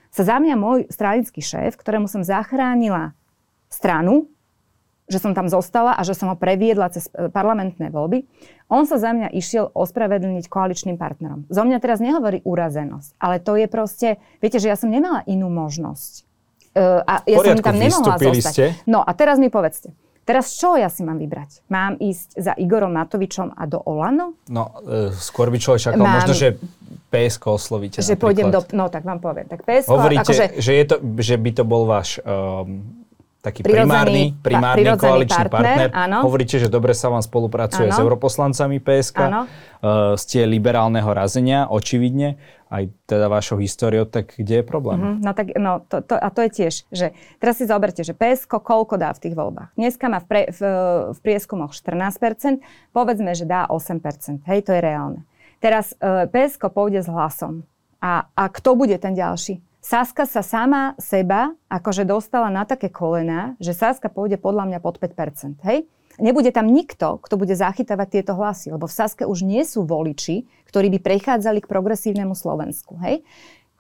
[0.08, 3.12] sa za mňa môj stranický šéf, ktorému som zachránila
[3.68, 4.32] stranu,
[5.08, 8.28] že som tam zostala a že som ho previedla cez e, parlamentné voľby,
[8.68, 11.48] on sa za mňa išiel ospravedlniť koaličným partnerom.
[11.48, 14.08] Zo mňa teraz nehovorí urazenosť, ale to je proste,
[14.44, 16.28] viete, že ja som nemala inú možnosť.
[16.76, 18.52] Uh, a ja som tam nemohla zostať.
[18.52, 18.66] Ste.
[18.84, 19.96] No a teraz mi povedzte,
[20.28, 21.64] Teraz čo ja si mám vybrať?
[21.72, 24.36] Mám ísť za Igorom Matovičom a do Olano?
[24.52, 26.60] No, e, skôr by človek čakal mám, možno, že
[27.08, 28.20] PSK oslovíte Že napríklad.
[28.20, 28.60] pôjdem do...
[28.76, 29.48] No tak vám poviem.
[29.48, 32.84] Tak PSK, Hovoríte, akože, že, je to, že by to bol váš um,
[33.48, 35.88] taký primárny, primárny koaličný partner.
[35.88, 36.20] partner.
[36.20, 37.96] Hovoríte, že dobre sa vám spolupracuje áno.
[37.96, 39.18] s europoslancami PSK.
[39.24, 39.40] Áno.
[39.78, 42.36] Uh, ste liberálneho razenia, očividne,
[42.68, 44.98] aj teda vašou históriou, tak kde je problém?
[45.00, 45.16] Uh-huh.
[45.22, 47.06] No tak, no, to, to, a to je tiež, že
[47.40, 49.72] teraz si zoberte, že PSK koľko dá v tých voľbách.
[49.78, 50.60] Dneska má v, pre, v,
[51.16, 52.60] v prieskumoch 14%,
[52.92, 54.44] povedzme, že dá 8%.
[54.44, 55.20] Hej, to je reálne.
[55.58, 57.64] Teraz e, PSK pôjde s hlasom.
[57.98, 59.58] A, a kto bude ten ďalší?
[59.88, 65.00] Saska sa sama seba akože dostala na také kolena, že Saska pôjde podľa mňa pod
[65.00, 65.64] 5%.
[65.64, 65.88] Hej?
[66.20, 70.44] Nebude tam nikto, kto bude zachytávať tieto hlasy, lebo v Saske už nie sú voliči,
[70.68, 73.00] ktorí by prechádzali k progresívnemu Slovensku.
[73.00, 73.24] Hej?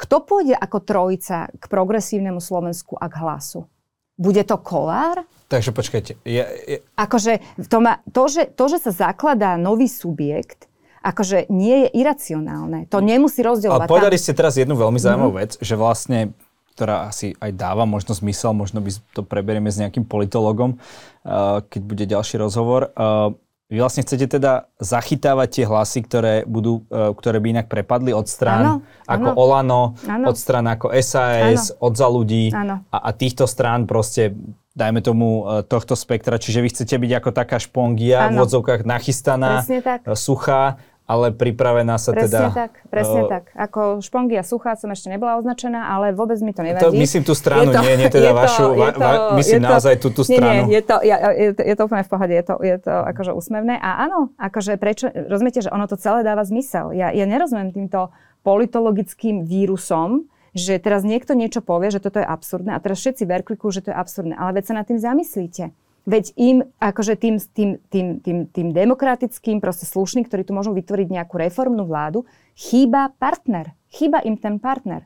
[0.00, 3.68] Kto pôjde ako trojica k progresívnemu Slovensku a k hlasu?
[4.16, 5.28] Bude to kolár?
[5.52, 6.16] Takže počkajte.
[6.24, 6.80] Ja, ja...
[6.96, 12.90] Akože to, má, to, že, to, že sa zakladá nový subjekt, akože nie je iracionálne.
[12.92, 13.86] To nemusí rozdielovať.
[13.86, 15.56] Ale povedali ste teraz jednu veľmi zaujímavú mm-hmm.
[15.56, 16.34] vec, že vlastne
[16.78, 21.80] ktorá asi aj dáva možno zmysel, možno by to preberieme s nejakým politologom, uh, keď
[21.82, 22.94] bude ďalší rozhovor.
[22.94, 23.34] Uh,
[23.66, 28.30] vy vlastne chcete teda zachytávať tie hlasy, ktoré, budú, uh, ktoré by inak prepadli od
[28.30, 28.74] strán ano,
[29.10, 29.40] ako ano.
[29.42, 30.24] Olano, ano.
[30.30, 31.82] od strán ako SAS, ano.
[31.82, 34.38] od za ľudí a, a týchto strán proste
[34.78, 36.38] dajme tomu tohto spektra.
[36.38, 38.46] Čiže vy chcete byť ako taká špongia ano.
[38.46, 39.66] v odzovkách nachystaná,
[40.14, 42.40] suchá ale pripravená sa presne teda...
[42.44, 43.44] Presne tak, presne uh, tak.
[43.56, 46.84] Ako špongia suchá som ešte nebola označená, ale vôbec mi to nevadí.
[46.84, 50.12] To, myslím tú stranu, to, nie, nie teda vašu, va, va, myslím to, naozaj tú,
[50.12, 50.68] tú stranu.
[50.68, 52.76] Nie, nie, je to, ja, je, to, je to úplne v pohode, je to, je
[52.76, 53.80] to akože úsmevné.
[53.80, 56.92] A áno, akože prečo, rozumiete, že ono to celé dáva zmysel.
[56.92, 58.12] Ja, ja nerozumiem týmto
[58.44, 63.70] politologickým vírusom, že teraz niekto niečo povie, že toto je absurdné a teraz všetci verklikujú,
[63.70, 64.34] že to je absurdné.
[64.36, 65.72] Ale veď sa nad tým zamyslíte.
[66.08, 71.08] Veď im, akože tým, tým, tým, tým, tým demokratickým, proste slušným, ktorí tu môžu vytvoriť
[71.12, 72.24] nejakú reformnú vládu,
[72.56, 73.76] chýba partner.
[73.92, 75.04] Chýba im ten partner.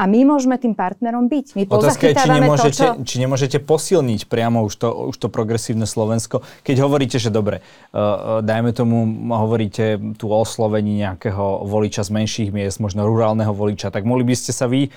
[0.00, 1.46] A my môžeme tým partnerom byť.
[1.60, 3.04] My Otázka je, či nemôžete, to, čo...
[3.04, 6.40] či nemôžete posilniť priamo už to, už to progresívne Slovensko.
[6.64, 7.60] Keď hovoríte, že dobre,
[7.92, 13.92] uh, dajme tomu, hovoríte tu o oslovení nejakého voliča z menších miest, možno rurálneho voliča,
[13.92, 14.88] tak mohli by ste sa vy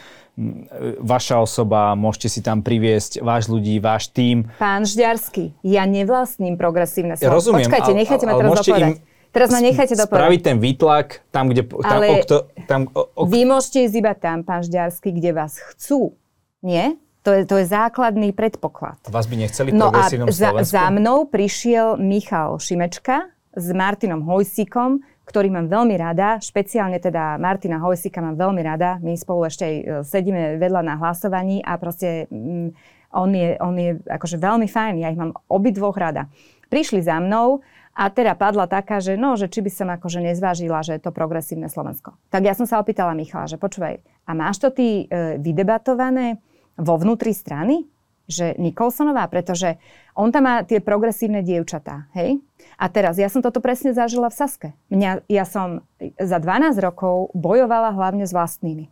[0.98, 4.50] vaša osoba, môžete si tam priviesť váš ľudí, váš tím.
[4.58, 7.38] Pán Žďarský, ja nevlastním progresívne slovo.
[7.38, 9.13] Rozumiem, Počkajte, nechajte ma teraz dopovedať.
[9.34, 10.22] Teraz ma nechajte dopovedať.
[10.22, 11.66] Spraviť ten výtlak tam, kde...
[11.66, 12.36] Tam, Ale o, kto,
[12.70, 16.14] tam, o, o, vy môžete ísť iba tam, pán Žďarský, kde vás chcú.
[16.62, 17.02] Nie?
[17.26, 19.02] To je, to je základný predpoklad.
[19.10, 25.48] Vás by nechceli no a za, za mnou prišiel Michal Šimečka s Martinom Hojsíkom, ktorý
[25.56, 29.00] mám veľmi rada, špeciálne teda Martina Hojsika mám veľmi rada.
[29.00, 32.76] My spolu ešte aj e, sedíme vedľa na hlasovaní a proste mm,
[33.16, 36.28] on, je, on je akože veľmi fajn, ja ich mám obidvoch rada.
[36.68, 40.82] Prišli za mnou a teda padla taká, že no, že či by som akože nezvážila,
[40.82, 42.18] že je to progresívne Slovensko.
[42.34, 46.42] Tak ja som sa opýtala Michala, že počúvaj, a máš to ty e, vydebatované
[46.78, 47.86] vo vnútri strany?
[48.24, 49.76] že Nikolsonová, pretože
[50.16, 52.40] on tam má tie progresívne dievčatá, hej?
[52.80, 54.70] A teraz, ja som toto presne zažila v Saske.
[54.88, 58.88] Mňa, ja som za 12 rokov bojovala hlavne s vlastnými,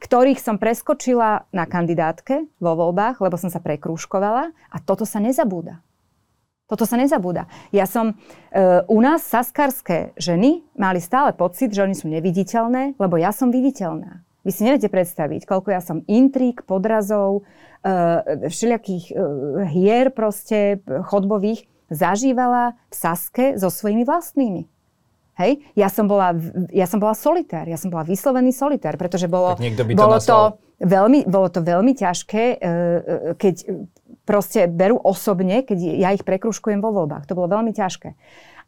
[0.00, 5.84] ktorých som preskočila na kandidátke vo voľbách, lebo som sa prekrúškovala a toto sa nezabúda.
[6.72, 7.44] Toto sa nezabúda.
[7.68, 8.16] Ja som,
[8.48, 13.52] e, u nás saskarské ženy mali stále pocit, že oni sú neviditeľné, lebo ja som
[13.52, 14.24] viditeľná.
[14.40, 17.46] Vy si neviete predstaviť, koľko ja som intrík, podrazov,
[17.86, 21.62] uh, všelijakých uh, hier proste chodbových
[21.94, 24.66] zažívala v Saske so svojimi vlastnými.
[25.38, 25.62] Hej?
[25.78, 26.34] Ja som bola,
[26.74, 30.58] ja som bola solitár, ja som bola vyslovený solitár, pretože bolo, by to, bolo to,
[30.82, 32.58] veľmi, bolo to veľmi ťažké,
[33.38, 33.54] keď
[34.32, 37.28] proste berú osobne, keď ja ich prekruškujem vo voľbách.
[37.28, 38.16] To bolo veľmi ťažké.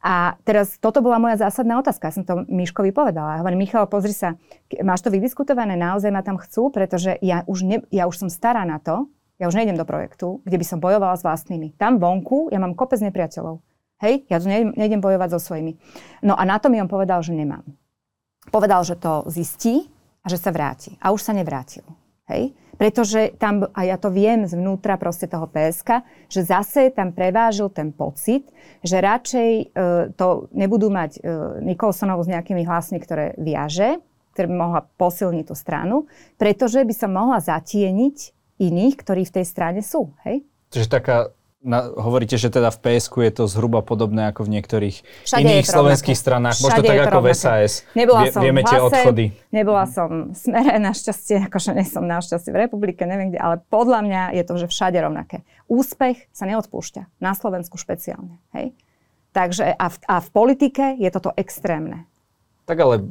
[0.05, 2.13] A teraz toto bola moja zásadná otázka.
[2.13, 3.41] Ja som to Miškovi povedala.
[3.41, 4.37] Ja hovorím, Michal, pozri sa,
[4.85, 8.69] máš to vydiskutované, naozaj ma tam chcú, pretože ja už, ne, ja už som stará
[8.69, 9.09] na to,
[9.41, 11.73] ja už nejdem do projektu, kde by som bojovala s vlastnými.
[11.81, 13.65] Tam vonku ja mám kopec nepriateľov.
[14.05, 15.81] Hej, ja tu nejdem, bojovať so svojimi.
[16.21, 17.65] No a na to mi on povedal, že nemám.
[18.53, 19.89] Povedal, že to zistí
[20.21, 21.01] a že sa vráti.
[21.01, 21.89] A už sa nevrátil.
[22.29, 22.53] Hej?
[22.85, 27.97] Pretože tam, a ja to viem zvnútra proste toho PSK, že zase tam prevážil ten
[27.97, 28.45] pocit,
[28.85, 29.65] že radšej e,
[30.13, 31.21] to nebudú mať e,
[31.65, 34.05] Nikolsonovu s nejakými hlasmi, ktoré viaže,
[34.37, 36.05] ktoré by mohla posilniť tú stranu,
[36.37, 38.17] pretože by sa mohla zatieniť
[38.61, 40.13] iných, ktorí v tej strane sú.
[40.29, 40.45] Hej?
[40.69, 41.33] Čiže taká
[41.65, 45.65] na, hovoríte, že teda v PSK je to zhruba podobné ako v niektorých Všade iných
[45.65, 46.61] slovenských stranách.
[46.61, 47.89] Možno tak ako v SAS.
[47.97, 49.25] Nebola Vie, som vieme hlase, odchody.
[49.49, 54.01] Nebola som v smere, našťastie, akože nie som našťastie v republike, neviem kde, ale podľa
[54.05, 55.43] mňa je to, že všade rovnaké.
[55.67, 57.25] Úspech sa neodpúšťa.
[57.25, 58.39] Na Slovensku špeciálne.
[58.53, 58.77] Hej?
[59.33, 62.05] Takže a v, a v politike je toto extrémne.
[62.69, 63.09] Tak ale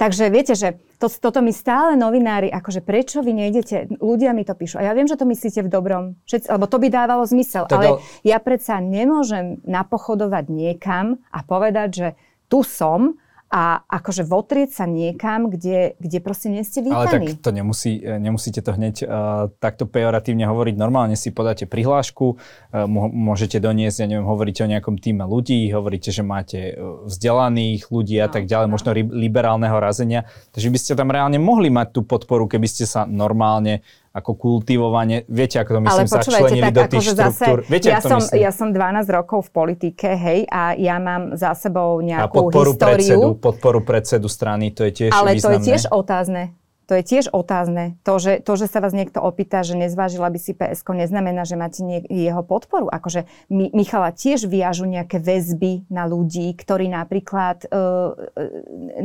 [0.00, 4.56] Takže viete, že to, toto mi stále novinári, akože prečo vy nejdete, ľudia mi to
[4.56, 4.80] píšu.
[4.80, 7.68] A ja viem, že to myslíte v dobrom, všetci, lebo to by dávalo zmysel.
[7.68, 7.96] Tak ale al...
[8.24, 12.08] ja predsa nemôžem napochodovať niekam a povedať, že
[12.48, 17.26] tu som a akože votrieť sa niekam, kde, kde proste nie ste vítaní.
[17.26, 20.78] Ale tak to nemusí, e, nemusíte to hneď uh, takto pejoratívne hovoriť.
[20.78, 26.14] Normálne si podáte prihlášku, uh, môžete doniesť, ja neviem, hovoríte o nejakom týme ľudí, hovoríte,
[26.14, 26.78] že máte
[27.10, 28.74] vzdelaných ľudí a no, tak ďalej, no.
[28.78, 30.30] možno liberálneho razenia.
[30.54, 35.22] Takže by ste tam reálne mohli mať tú podporu, keby ste sa normálne ako kultivovanie,
[35.30, 37.58] viete, ako to myslím, Ale začlenili tak, do tých akože štruktúr.
[37.62, 38.42] Zase, viete, ja, som, myslím?
[38.42, 42.74] ja som 12 rokov v politike, hej, a ja mám za sebou nejakú a podporu
[42.74, 42.98] históriu.
[42.98, 45.46] Predsedu, podporu predsedu strany, to je tiež Ale významné.
[45.46, 46.42] to je tiež otázne.
[46.90, 47.94] To je tiež otázne.
[48.02, 51.54] To že, to, že sa vás niekto opýta, že nezvážila by si PSK, neznamená, že
[51.54, 52.90] máte nie, jeho podporu.
[52.90, 58.18] Akože Mi, Michala tiež viažu nejaké väzby na ľudí, ktorí napríklad uh,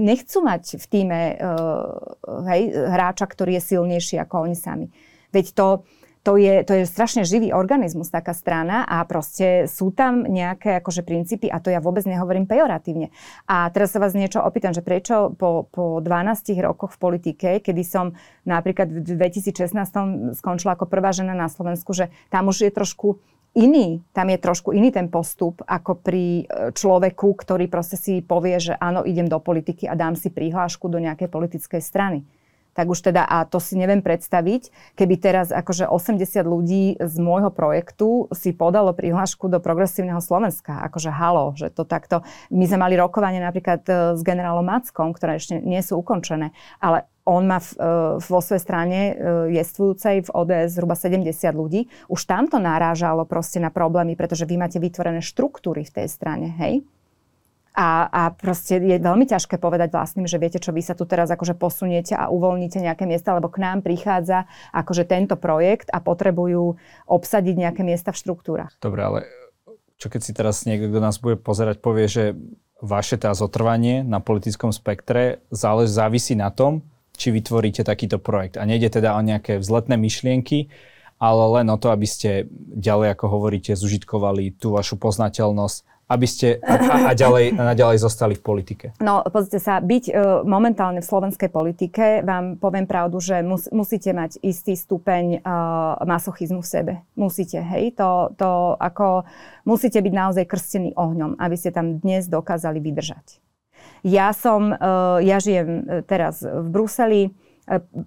[0.02, 4.90] nechcú mať v týme uh, hej, hráča, ktorý je silnejší ako oni sami.
[5.30, 5.68] Veď to,
[6.26, 11.06] to je, to je strašne živý organizmus, taká strana a proste sú tam nejaké akože
[11.06, 13.14] princípy a to ja vôbec nehovorím pejoratívne.
[13.46, 17.86] A teraz sa vás niečo opýtam, že prečo po, po 12 rokoch v politike, kedy
[17.86, 23.22] som napríklad v 2016 skončila ako prvá žena na Slovensku, že tam už je trošku
[23.54, 28.58] iný, tam je trošku iný ten postup ako pri e, človeku, ktorý proste si povie,
[28.58, 32.26] že áno, idem do politiky a dám si prihlášku do nejakej politickej strany
[32.76, 37.50] tak už teda, a to si neviem predstaviť, keby teraz akože 80 ľudí z môjho
[37.50, 40.84] projektu si podalo prihlášku do progresívneho Slovenska.
[40.84, 42.22] Akože halo, že to takto.
[42.52, 46.52] My sme mali rokovanie napríklad e, s generálom Mackom, ktoré ešte nie sú ukončené,
[46.84, 47.88] ale on má v, e,
[48.22, 49.14] vo svojej strane e,
[49.58, 51.88] jestvujúcej v ODS zhruba 70 ľudí.
[52.12, 56.54] Už tam to narážalo proste na problémy, pretože vy máte vytvorené štruktúry v tej strane,
[56.62, 56.86] hej?
[57.76, 61.28] A, a proste je veľmi ťažké povedať vlastným, že viete čo, vy sa tu teraz
[61.28, 66.80] akože posuniete a uvoľníte nejaké miesta, lebo k nám prichádza akože tento projekt a potrebujú
[67.04, 68.72] obsadiť nejaké miesta v štruktúrach.
[68.80, 69.20] Dobre, ale
[70.00, 72.24] čo keď si teraz niekto, kto nás bude pozerať, povie, že
[72.84, 76.84] vaše tá zotrvanie na politickom spektre zálež, závisí na tom,
[77.16, 78.60] či vytvoríte takýto projekt.
[78.60, 80.68] A nejde teda o nejaké vzletné myšlienky,
[81.16, 86.62] ale len o to, aby ste ďalej, ako hovoríte, zužitkovali tú vašu poznateľnosť aby ste
[86.62, 88.86] a, a, ďalej, a naďalej zostali v politike?
[89.02, 94.14] No, pozrite sa, byť uh, momentálne v slovenskej politike, vám poviem pravdu, že mus, musíte
[94.14, 96.94] mať istý stupeň uh, masochizmu v sebe.
[97.18, 97.98] Musíte, hej?
[97.98, 99.26] To, to ako,
[99.66, 103.42] musíte byť naozaj krstený ohňom, aby ste tam dnes dokázali vydržať.
[104.06, 107.45] Ja som, uh, ja žijem teraz v Bruseli, E,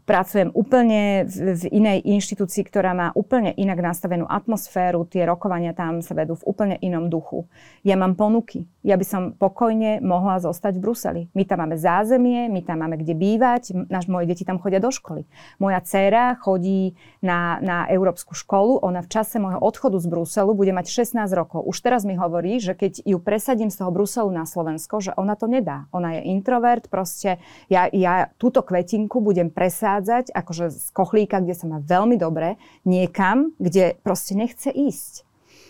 [0.06, 6.14] pracujem úplne v, inej inštitúcii, ktorá má úplne inak nastavenú atmosféru, tie rokovania tam sa
[6.14, 7.50] vedú v úplne inom duchu.
[7.82, 8.70] Ja mám ponuky.
[8.86, 11.22] Ja by som pokojne mohla zostať v Bruseli.
[11.34, 14.94] My tam máme zázemie, my tam máme kde bývať, naš, moje deti tam chodia do
[14.94, 15.26] školy.
[15.58, 20.70] Moja dcéra chodí na, na európsku školu, ona v čase môjho odchodu z Bruselu bude
[20.70, 21.66] mať 16 rokov.
[21.66, 25.34] Už teraz mi hovorí, že keď ju presadím z toho Bruselu na Slovensko, že ona
[25.34, 25.90] to nedá.
[25.90, 31.66] Ona je introvert, proste ja, ja túto kvetinku budem presádzať akože z kochlíka, kde sa
[31.66, 32.56] má veľmi dobre,
[32.86, 35.27] niekam, kde proste nechce ísť.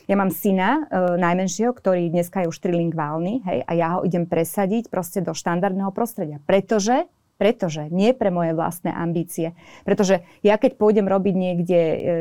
[0.08, 4.24] Ja mám syna, e, najmenšieho, ktorý dneska je už trilingválny, hej, a ja ho idem
[4.24, 6.40] presadiť proste do štandardného prostredia.
[6.48, 7.06] Pretože
[7.38, 9.54] pretože, nie pre moje vlastné ambície.
[9.86, 12.14] Pretože ja keď pôjdem robiť niekde e, e,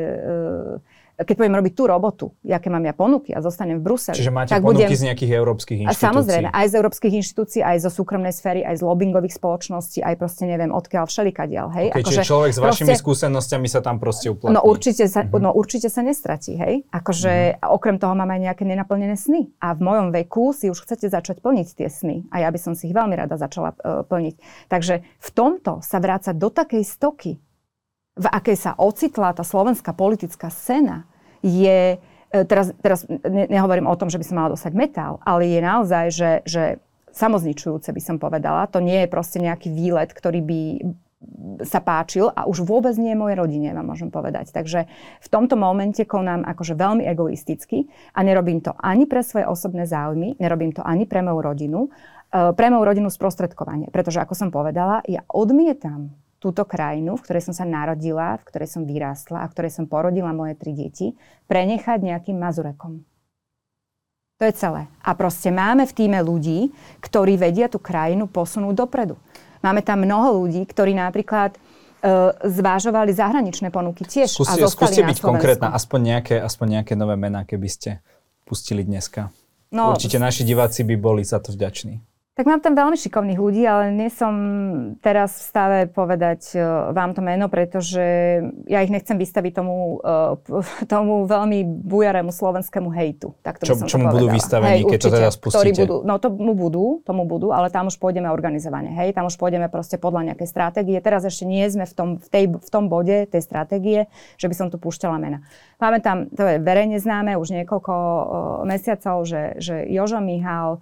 [1.18, 4.14] keď budem robiť tú robotu, aké mám ja ponuky a zostanem v Bruseli.
[4.14, 5.98] Čiže máte tak ponuky budem, z nejakých európskych inštitúcií?
[5.98, 10.14] A samozrejme, aj z európskych inštitúcií, aj zo súkromnej sféry, aj z lobbyingových spoločností, aj
[10.14, 11.66] proste neviem odkiaľ všelikadiaľ.
[11.74, 11.86] Hej?
[11.90, 14.54] Okay, čiže človek s vašimi skúsenostiami sa tam proste uplatní.
[14.54, 15.42] No určite sa, uh-huh.
[15.42, 16.86] no, určite sa nestratí, hej?
[16.94, 17.74] Akože uh-huh.
[17.74, 19.50] okrem toho mám aj nejaké nenaplnené sny.
[19.58, 22.30] A v mojom veku si už chcete začať plniť tie sny.
[22.30, 24.38] A ja by som si ich veľmi rada začala uh, plniť.
[24.70, 27.42] Takže v tomto sa vrácať do takej stoky,
[28.18, 31.06] v akej sa ocitla tá slovenská politická scéna,
[31.40, 32.02] je,
[32.34, 35.60] e, teraz, teraz ne, nehovorím o tom, že by som mala dosať metál, ale je
[35.62, 36.62] naozaj, že, že
[37.14, 38.66] samozničujúce by som povedala.
[38.74, 40.60] To nie je proste nejaký výlet, ktorý by
[41.66, 44.54] sa páčil a už vôbec nie je moje rodine, vám môžem povedať.
[44.54, 44.86] Takže
[45.18, 50.38] v tomto momente konám akože veľmi egoisticky a nerobím to ani pre svoje osobné záujmy,
[50.38, 51.80] nerobím to ani pre moju rodinu,
[52.30, 53.90] e, pre moju rodinu sprostredkovanie.
[53.90, 58.68] Pretože ako som povedala, ja odmietam túto krajinu, v ktorej som sa narodila, v ktorej
[58.70, 61.18] som vyrástla a v ktorej som porodila moje tri deti,
[61.50, 63.02] prenechať nejakým mazurekom.
[64.38, 64.86] To je celé.
[65.02, 66.70] A proste máme v týme ľudí,
[67.02, 69.18] ktorí vedia tú krajinu posunúť dopredu.
[69.66, 75.02] Máme tam mnoho ľudí, ktorí napríklad uh, zvážovali zahraničné ponuky tiež skúste, a zostali skúste
[75.02, 77.90] byť konkrétna, aspoň nejaké, aspoň nejaké nové mená, keby ste
[78.46, 79.34] pustili dneska.
[79.74, 81.98] No, Určite naši diváci by boli za to vďační.
[82.38, 84.30] Tak mám tam veľmi šikovných ľudí, ale nie som
[85.02, 86.62] teraz v stave povedať e,
[86.94, 87.98] vám to meno, pretože
[88.70, 93.34] ja ich nechcem vystaviť tomu, e, tomu veľmi bujarému slovenskému hejtu.
[93.42, 95.82] Tak to Čo, som čomu to budú vystavení, Hej, keď určite, to teda spustíte?
[95.82, 98.94] Budú, no tomu budú, tomu budú, ale tam už pôjdeme organizovane.
[98.94, 101.02] Hej, tam už pôjdeme proste podľa nejakej stratégie.
[101.02, 104.06] Teraz ešte nie sme v tom, v, tej, v tom bode tej stratégie,
[104.38, 105.42] že by som tu púšťala mena.
[105.82, 108.22] Máme tam, to je verejne známe už niekoľko uh,
[108.62, 110.78] mesiacov, že, že Jožo Mihal,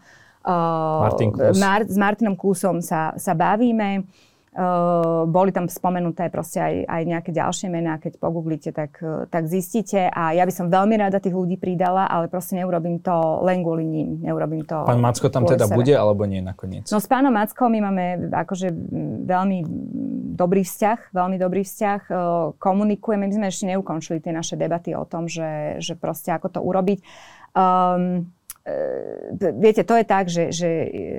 [0.47, 1.59] Martin Klus.
[1.59, 4.07] Mar- s Martinom Klusom sa, sa bavíme.
[4.57, 8.97] Uh, boli tam spomenuté proste aj, aj nejaké ďalšie mená, keď pogooglite, tak,
[9.29, 10.09] tak zistíte.
[10.09, 13.85] A ja by som veľmi rada tých ľudí pridala, ale proste neurobím to len kvôli
[13.85, 14.25] ním.
[14.25, 15.77] Neurobím to Pán Macko tam teda sebe.
[15.77, 16.89] bude, alebo nie nakoniec?
[16.89, 18.73] No s pánom Mackom my máme akože
[19.29, 19.59] veľmi
[20.41, 22.01] dobrý vzťah, veľmi dobrý vzťah.
[22.09, 22.17] Uh,
[22.57, 26.61] komunikujeme, my sme ešte neukončili tie naše debaty o tom, že, že proste ako to
[26.65, 27.05] urobiť.
[27.53, 28.33] Um,
[29.63, 30.71] viete, to je tak, že, že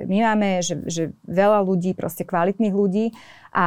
[0.04, 3.16] my máme že, že veľa ľudí, proste kvalitných ľudí
[3.56, 3.66] a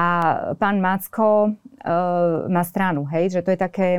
[0.61, 3.89] pán Macko uh, má stranu, hej, že to je také,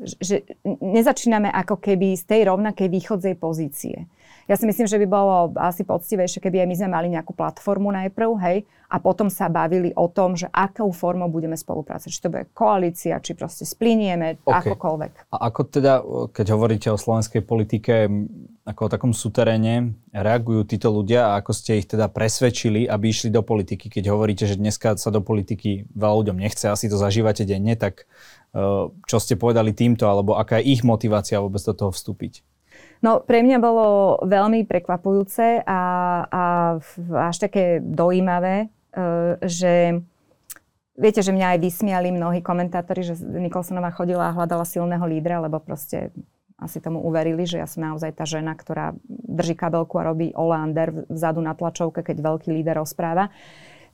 [0.00, 4.08] že nezačíname ako keby z tej rovnakej východzej pozície.
[4.50, 7.94] Ja si myslím, že by bolo asi poctivejšie, keby aj my sme mali nejakú platformu
[7.94, 12.10] najprv, hej, a potom sa bavili o tom, že akou formou budeme spolupracovať.
[12.10, 14.74] Či to bude koalícia, či proste splinieme, okay.
[14.74, 15.30] akokoľvek.
[15.30, 16.02] A ako teda,
[16.34, 18.10] keď hovoríte o slovenskej politike,
[18.66, 23.30] ako o takom suteréne, reagujú títo ľudia a ako ste ich teda presvedčili, aby išli
[23.30, 23.86] do politiky?
[23.86, 28.10] Keď hovoríte, že dneska sa do politiky veľa ľuďom nechce, asi to zažívate denne, tak
[28.50, 32.42] eh, čo ste povedali týmto, alebo aká je ich motivácia vôbec do toho vstúpiť?
[33.00, 35.82] No pre mňa bolo veľmi prekvapujúce a,
[36.28, 36.42] a
[37.32, 40.04] až také dojímavé, e, že
[41.00, 45.56] viete, že mňa aj vysmiali mnohí komentátori, že Nikolsonová chodila a hľadala silného lídra, lebo
[45.64, 46.12] proste
[46.60, 51.08] asi tomu uverili, že ja som naozaj tá žena, ktorá drží kabelku a robí olander
[51.08, 53.32] vzadu na tlačovke, keď veľký líder rozpráva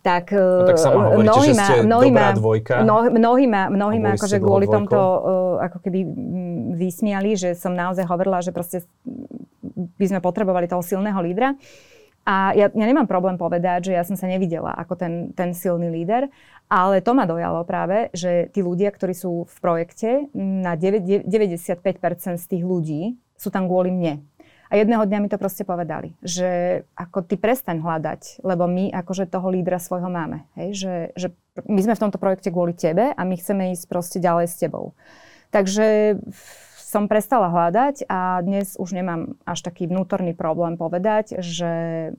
[0.07, 2.87] tak, no, tak sama hovoríte, mnohí ma, dvojka.
[3.11, 6.07] Mnohí ma, mnohí ma akože kvôli tomto uh, ako keby
[6.79, 8.87] vysmiali, že som naozaj hovorila, že proste
[9.75, 11.59] by sme potrebovali toho silného lídra.
[12.27, 15.91] A ja, ja nemám problém povedať, že ja som sa nevidela ako ten, ten silný
[15.91, 16.27] líder,
[16.67, 22.43] ale to ma dojalo práve, že tí ľudia, ktorí sú v projekte, na 9, 95%
[22.43, 24.27] z tých ľudí sú tam kvôli mne.
[24.71, 29.31] A jedného dňa mi to proste povedali, že ako ty prestaň hľadať, lebo my akože
[29.31, 30.47] toho lídra svojho máme.
[30.59, 30.69] Hej?
[30.75, 31.29] Že, že
[31.67, 34.93] my sme v tomto projekte kvôli tebe a my chceme ísť proste ďalej s tebou.
[35.55, 36.19] Takže
[36.87, 41.69] som prestala hľadať a dnes už nemám až taký vnútorný problém povedať, že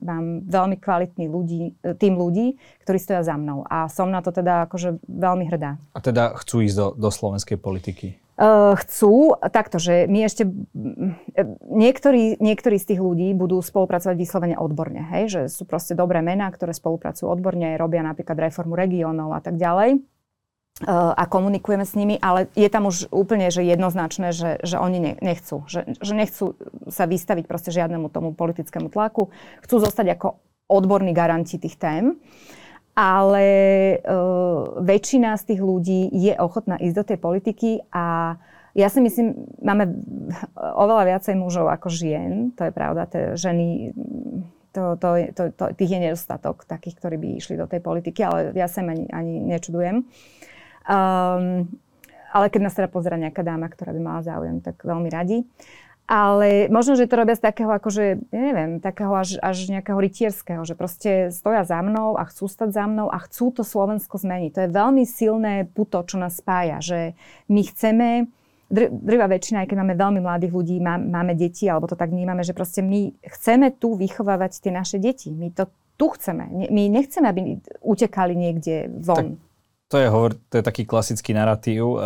[0.04, 3.64] mám veľmi kvalitný ľudí, tým ľudí, ktorí stoja za mnou.
[3.64, 5.80] A som na to teda akože veľmi hrdá.
[5.96, 8.20] A teda chcú ísť do, do slovenskej politiky?
[8.38, 10.46] Uh, chcú takto, že my ešte
[11.66, 15.24] niektorí, niektorí z tých ľudí budú spolupracovať vyslovene odborne, hej?
[15.26, 19.98] že sú proste dobré mená, ktoré spolupracujú odborne, robia napríklad reformu regiónov a tak ďalej
[19.98, 25.18] uh, a komunikujeme s nimi, ale je tam už úplne že jednoznačné, že, že oni
[25.18, 26.54] nechcú, že, že nechcú
[26.86, 29.34] sa vystaviť proste žiadnemu tomu politickému tlaku,
[29.66, 30.38] chcú zostať ako
[30.70, 32.14] odborní garanti tých tém.
[32.14, 32.66] Uh,
[32.98, 33.46] ale
[34.02, 38.34] uh, väčšina z tých ľudí je ochotná ísť do tej politiky a
[38.74, 39.90] ja si myslím, máme
[40.58, 43.94] oveľa viacej mužov ako žien, to je pravda, tie ženy,
[44.74, 48.54] to, to, to, to, tých je nedostatok takých, ktorí by išli do tej politiky, ale
[48.54, 50.06] ja sa ani, ani nečudujem.
[50.86, 51.66] Um,
[52.28, 55.42] ale keď nás teda pozera nejaká dáma, ktorá by mala záujem, tak veľmi radi.
[56.08, 60.64] Ale možno, že to robia z takého, akože, ja neviem, takého až, až nejakého rytierského,
[60.64, 64.50] že proste stoja za mnou a chcú stať za mnou a chcú to Slovensko zmeniť.
[64.56, 67.12] To je veľmi silné puto, čo nás spája, že
[67.52, 68.08] my chceme,
[68.72, 72.40] drvá väčšina, aj keď máme veľmi mladých ľudí, má, máme deti, alebo to tak vnímame,
[72.40, 75.28] že proste my chceme tu vychovávať tie naše deti.
[75.28, 75.68] My to
[76.00, 76.72] tu chceme.
[76.72, 79.36] My nechceme, aby utekali niekde von.
[79.36, 79.47] Tak
[79.88, 81.98] to je, hovor, to je taký klasický narratív uh,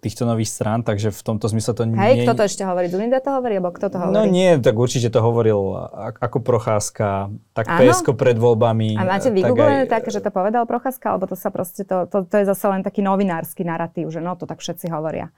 [0.00, 2.00] týchto nových strán, takže v tomto zmysle to nie...
[2.00, 2.88] Hej, kto to ešte hovorí?
[2.88, 4.16] Dunida to hovorí, alebo kto to hovorí?
[4.16, 5.76] No nie, tak určite to hovoril
[6.24, 7.84] ako Procházka, tak ano?
[7.84, 8.96] PSK pred voľbami.
[8.96, 9.92] A máte vygooglené aj...
[9.92, 12.80] také, že to povedal Procházka, alebo to sa proste, to, to, to je zase len
[12.80, 15.28] taký novinársky narratív, že no to tak všetci hovoria.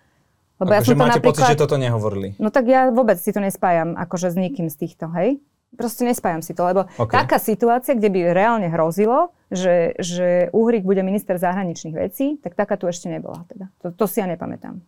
[0.62, 1.42] Lebo ja som to máte napríklad...
[1.42, 2.38] pocit, že toto nehovorili?
[2.38, 5.42] No tak ja vôbec si to nespájam akože s nikým z týchto, hej?
[5.70, 7.14] Proste nespájam si to, lebo okay.
[7.22, 12.74] taká situácia, kde by reálne hrozilo, že, že Uhrik bude minister zahraničných vecí, tak taká
[12.74, 13.46] tu ešte nebola.
[13.46, 13.70] Teda.
[13.82, 14.82] To, to si ja nepamätám.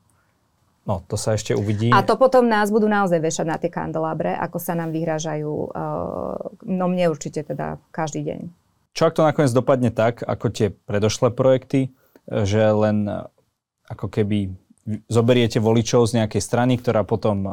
[0.83, 1.95] No, to sa ešte uvidí.
[1.95, 6.35] A to potom nás budú naozaj vešať na tie kandelábre, ako sa nám vyhražajú, uh,
[6.67, 8.41] no mne určite teda každý deň.
[8.91, 11.95] Čo ak to nakoniec dopadne tak, ako tie predošlé projekty,
[12.27, 13.07] že len
[13.89, 14.53] ako keby
[15.07, 17.53] zoberiete voličov z nejakej strany, ktorá potom uh,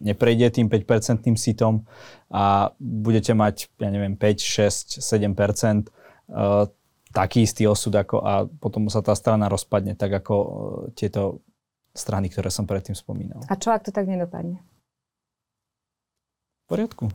[0.00, 1.84] neprejde tým 5-percentným sitom
[2.32, 5.92] a budete mať, ja neviem, 5, 6, 7 percent,
[6.32, 6.64] uh,
[7.12, 10.50] taký istý osud ako, a potom sa tá strana rozpadne, tak ako uh,
[10.96, 11.44] tieto
[11.92, 13.44] strany, ktoré som predtým spomínal.
[13.50, 14.64] A čo, ak to tak nedopadne?
[16.64, 17.12] V poriadku.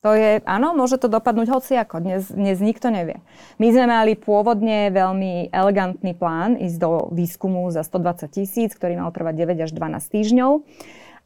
[0.00, 3.20] To je, áno, môže to dopadnúť hociako, dnes, dnes nikto nevie.
[3.60, 9.12] My sme mali pôvodne veľmi elegantný plán ísť do výskumu za 120 tisíc, ktorý mal
[9.12, 10.64] trvať 9 až 12 týždňov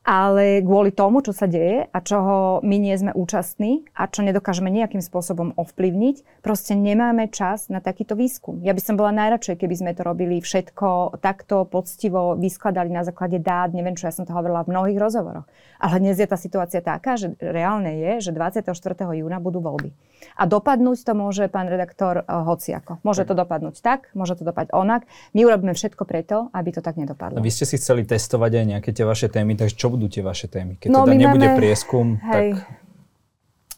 [0.05, 4.69] ale kvôli tomu, čo sa deje a čoho my nie sme účastní a čo nedokážeme
[4.69, 8.61] nejakým spôsobom ovplyvniť, proste nemáme čas na takýto výskum.
[8.61, 13.41] Ja by som bola najradšej, keby sme to robili všetko takto poctivo, vyskladali na základe
[13.41, 15.49] dát, neviem čo, ja som to hovorila v mnohých rozhovoroch.
[15.81, 18.69] Ale dnes je tá situácia taká, že reálne je, že 24.
[19.17, 19.97] júna budú voľby.
[20.35, 22.99] A dopadnúť to môže, pán redaktor, eh, hociako.
[23.07, 25.07] Môže to dopadnúť tak, môže to dopadnúť onak.
[25.37, 27.39] My urobíme všetko preto, aby to tak nedopadlo.
[27.39, 30.51] Vy ste si chceli testovať aj nejaké tie vaše témy, takže čo budú tie vaše
[30.51, 30.81] témy?
[30.81, 32.83] Keď no, teda nebude máme, prieskum, hej, tak...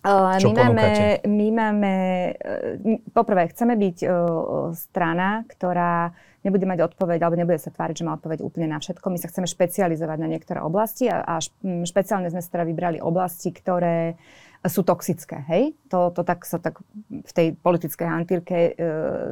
[0.06, 0.86] Uh, čo my, máme,
[1.26, 1.94] my máme,
[2.38, 6.14] uh, poprvé, chceme byť uh, strana, ktorá
[6.46, 9.02] nebude mať odpoveď, alebo nebude sa tváriť, že má odpoveď úplne na všetko.
[9.10, 11.42] My sa chceme špecializovať na niektoré oblasti a, a
[11.82, 15.42] špeciálne sme si teda vybrali oblasti, ktoré uh, sú toxické.
[15.46, 15.74] Hej?
[15.90, 18.72] To, to tak sa tak v tej politickej hantírke e,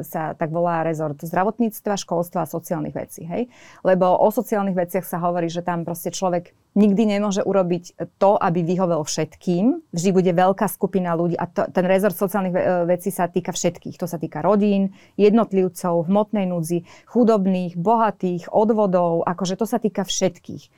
[0.07, 3.27] sa tak volá rezort zdravotníctva, školstva a sociálnych vecí.
[3.27, 3.51] Hej?
[3.87, 8.67] Lebo o sociálnych veciach sa hovorí, že tam proste človek nikdy nemôže urobiť to, aby
[8.67, 9.83] vyhovel všetkým.
[9.95, 12.55] Vždy bude veľká skupina ľudí a to, ten rezort sociálnych
[12.91, 13.95] vecí sa týka všetkých.
[14.03, 20.65] To sa týka rodín, jednotlivcov, hmotnej núdzi, chudobných, bohatých, odvodov, akože to sa týka všetkých.
[20.67, 20.71] E,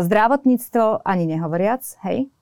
[0.00, 2.32] zdravotníctvo ani nehovoriac, hej,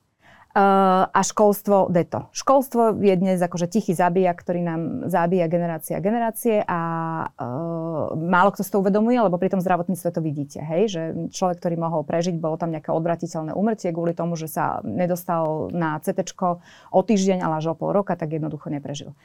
[0.52, 2.28] a školstvo deto.
[2.36, 6.80] Školstvo je dnes akože tichý zabíjak, ktorý nám zabíja generácia generácie a
[7.24, 11.56] uh, málo kto si to uvedomuje, lebo pri tom zdravotníctve to vidíte, hej, že človek,
[11.56, 16.36] ktorý mohol prežiť, bolo tam nejaké odvratiteľné umrtie kvôli tomu, že sa nedostal na CT
[16.92, 19.16] o týždeň, ale až o pol roka, tak jednoducho neprežil.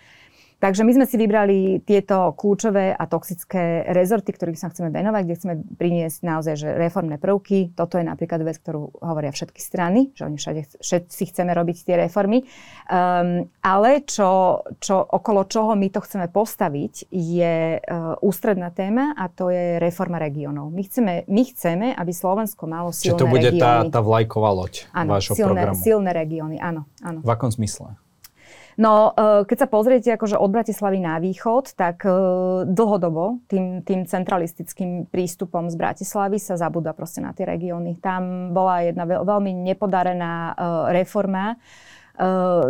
[0.58, 5.38] Takže my sme si vybrali tieto kľúčové a toxické rezorty, ktorých sa chceme venovať, kde
[5.38, 7.78] chceme priniesť naozaj že reformné prvky.
[7.78, 11.96] Toto je napríklad vec, ktorú hovoria všetky strany, že oni všade, všetci chceme robiť tie
[12.02, 12.42] reformy.
[12.90, 19.30] Um, ale čo, čo, okolo čoho my to chceme postaviť, je uh, ústredná téma a
[19.30, 20.74] to je reforma regiónov.
[20.74, 23.94] My chceme, my chceme, aby Slovensko malo silné Čiže to bude regióny.
[23.94, 25.78] tá, tá vlajková loď áno, vášho silné, programu.
[25.86, 27.22] silné regióny, áno, áno.
[27.22, 28.07] V akom zmysle?
[28.78, 32.14] No, e, keď sa pozriete akože od Bratislavy na východ, tak e,
[32.70, 37.98] dlhodobo tým, tým centralistickým prístupom z Bratislavy sa zabúda proste na tie regióny.
[37.98, 41.58] Tam bola jedna veľmi nepodarená e, reforma,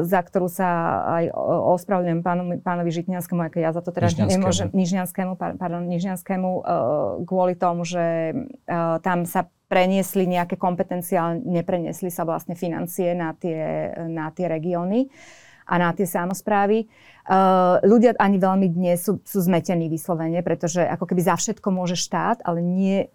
[0.03, 0.67] za ktorú sa
[1.07, 1.31] aj
[1.71, 6.67] ospravedlňujem pánovi, pánovi Žitňanskému, aké ja za to teraz nemôžem, Nižňanskému, pardon, Nižňanskému,
[7.23, 8.35] kvôli tomu, že
[8.99, 15.07] tam sa preniesli nejaké kompetencie, ale nepreniesli sa vlastne financie na tie, na tie regióny
[15.67, 16.87] a na tie samozprávy.
[17.27, 21.99] Uh, ľudia ani veľmi dnes sú, sú zmetení vyslovene, pretože ako keby za všetko môže
[21.99, 23.11] štát, ale nie,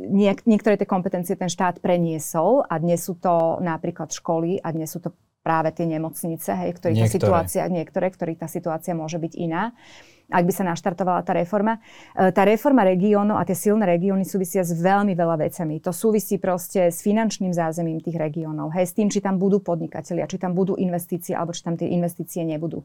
[0.00, 4.96] nie, niektoré tie kompetencie ten štát preniesol a dnes sú to napríklad školy a dnes
[4.96, 5.12] sú to
[5.44, 9.76] práve tie nemocnice, hej, ktorých tá situácia, niektoré, ktorých tá situácia môže byť iná.
[9.76, 11.78] Uh, ak by sa naštartovala tá reforma.
[12.18, 15.78] E, tá reforma regiónov a tie silné regióny súvisia s veľmi veľa vecami.
[15.86, 20.26] To súvisí proste s finančným zázemím tých regiónov, hej, s tým, či tam budú podnikatelia,
[20.26, 22.82] či tam budú investície, alebo či tam tie investície nebudú.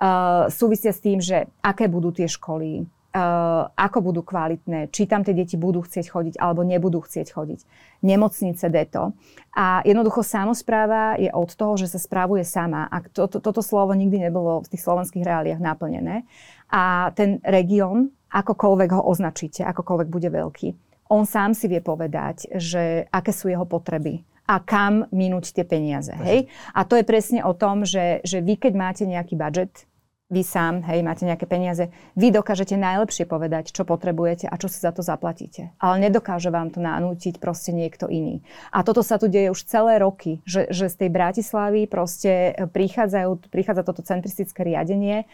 [0.00, 5.24] Uh, súvisia s tým, že aké budú tie školy, Uh, ako budú kvalitné, či tam
[5.24, 7.64] tie deti budú chcieť chodiť alebo nebudú chcieť chodiť.
[8.04, 9.16] Nemocnice, deto.
[9.56, 12.84] A jednoducho samozpráva je od toho, že sa správuje sama.
[12.92, 16.28] A to, to, toto slovo nikdy nebolo v tých slovenských reáliách naplnené.
[16.72, 20.68] A ten región, akokoľvek ho označíte, akokoľvek bude veľký,
[21.06, 26.14] on sám si vie povedať, že aké sú jeho potreby a kam minúť tie peniaze.
[26.14, 26.50] Hej?
[26.74, 29.86] A to je presne o tom, že, že vy keď máte nejaký budget,
[30.26, 31.86] vy sám, hej, máte nejaké peniaze,
[32.18, 35.70] vy dokážete najlepšie povedať, čo potrebujete a čo si za to zaplatíte.
[35.78, 38.42] Ale nedokáže vám to nanútiť proste niekto iný.
[38.74, 43.54] A toto sa tu deje už celé roky, že, že z tej Bratislavy proste prichádzajú,
[43.54, 45.30] prichádza toto centristické riadenie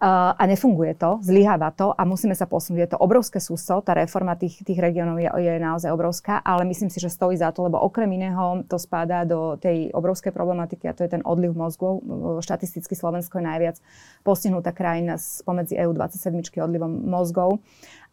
[0.00, 2.80] a nefunguje to, zlyháva to a musíme sa posunúť.
[2.84, 6.92] Je to obrovské sústo, tá reforma tých, tých regiónov je, je naozaj obrovská, ale myslím
[6.92, 10.92] si, že stojí za to, lebo okrem iného to spadá do tej obrovskej problematiky a
[10.92, 12.04] to je ten odliv mozgov.
[12.44, 13.76] Štatisticky Slovensko je najviac
[14.20, 17.64] postihnutá krajina spomedzi EU27 odlivom mozgov.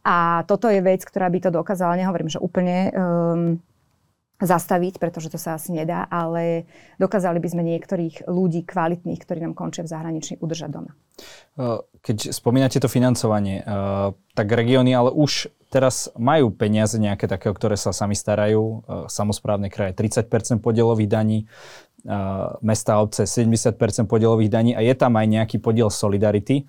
[0.07, 3.59] A toto je vec, ktorá by to dokázala, nehovorím, že úplne um,
[4.43, 6.67] zastaviť, pretože to sa asi nedá, ale
[6.99, 10.91] dokázali by sme niektorých ľudí kvalitných, ktorí nám končia v zahraničí, udržať doma.
[12.03, 13.63] Keď spomínate to financovanie,
[14.35, 18.83] tak regióny ale už teraz majú peniaze nejaké také, o ktoré sa sami starajú.
[19.07, 21.39] Samozprávne kraje 30% podielových daní,
[22.59, 23.79] mesta a obce 70%
[24.11, 26.67] podielových daní a je tam aj nejaký podiel solidarity,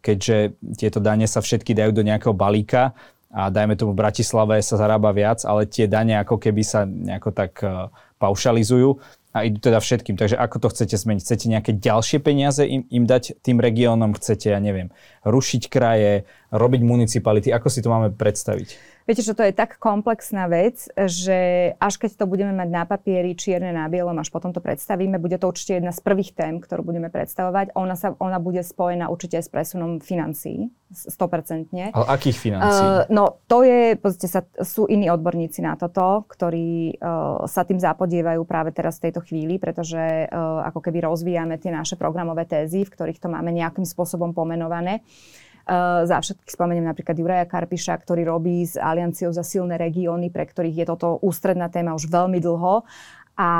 [0.00, 2.96] keďže tieto dane sa všetky dajú do nejakého balíka
[3.28, 7.30] a dajme tomu v Bratislave sa zarába viac, ale tie dane ako keby sa nejako
[7.36, 8.96] tak uh, paušalizujú
[9.36, 10.16] a idú teda všetkým.
[10.16, 11.22] Takže ako to chcete zmeniť?
[11.22, 14.16] Chcete nejaké ďalšie peniaze im, im dať tým regiónom?
[14.16, 14.88] Chcete, ja neviem,
[15.28, 17.52] rušiť kraje, robiť municipality?
[17.52, 18.97] Ako si to máme predstaviť?
[19.08, 23.32] Viete, že to je tak komplexná vec, že až keď to budeme mať na papieri
[23.32, 26.84] čierne na bielom, až potom to predstavíme, bude to určite jedna z prvých tém, ktorú
[26.84, 27.72] budeme predstavovať.
[27.72, 31.96] Ona, sa, ona bude spojená určite s presunom financií, 100%.
[31.96, 32.84] Ale akých financií?
[32.84, 37.80] Uh, no to je, pozrite sa, sú iní odborníci na toto, ktorí uh, sa tým
[37.80, 42.84] zapodievajú práve teraz v tejto chvíli, pretože uh, ako keby rozvíjame tie naše programové tézy,
[42.84, 45.00] v ktorých to máme nejakým spôsobom pomenované.
[45.00, 45.47] Uh,
[46.08, 50.76] za všetkých spomeniem napríklad Juraja Karpiša, ktorý robí s Alianciou za silné regióny, pre ktorých
[50.80, 52.88] je toto ústredná téma už veľmi dlho
[53.38, 53.50] a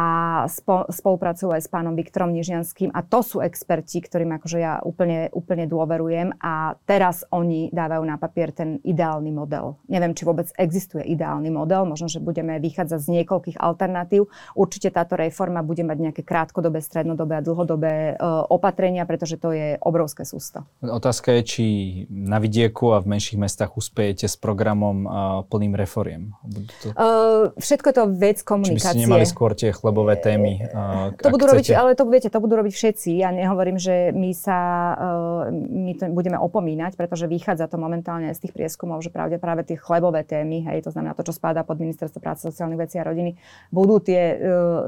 [0.50, 5.30] spo, spolupracujú aj s pánom Viktorom Nižianským a to sú experti, ktorým akože ja úplne,
[5.30, 9.78] úplne dôverujem a teraz oni dávajú na papier ten ideálny model.
[9.86, 14.26] Neviem, či vôbec existuje ideálny model, možno, že budeme vychádzať z niekoľkých alternatív.
[14.58, 19.78] Určite táto reforma bude mať nejaké krátkodobé, strednodobé a dlhodobé uh, opatrenia, pretože to je
[19.78, 20.66] obrovské sústo.
[20.82, 21.64] Otázka je, či
[22.10, 25.06] na vidieku a v menších mestách uspejete s programom
[25.46, 26.34] plným reforiem.
[26.82, 26.86] To...
[26.98, 28.74] Uh, všetko to vec komunikácie.
[28.74, 30.64] Či by ste nemali skôr tie tie chlebové témy.
[30.72, 33.20] Uh, to budú robiť, ale to, viete, to budú robiť všetci.
[33.20, 34.58] Ja nehovorím, že my sa
[34.96, 39.68] uh, my to budeme opomínať, pretože vychádza to momentálne z tých prieskumov, že práve, práve
[39.68, 43.04] tie chlebové témy, hej, to znamená to, čo spadá pod ministerstvo práce, sociálnych vecí a
[43.04, 43.36] rodiny,
[43.68, 44.38] budú tie uh,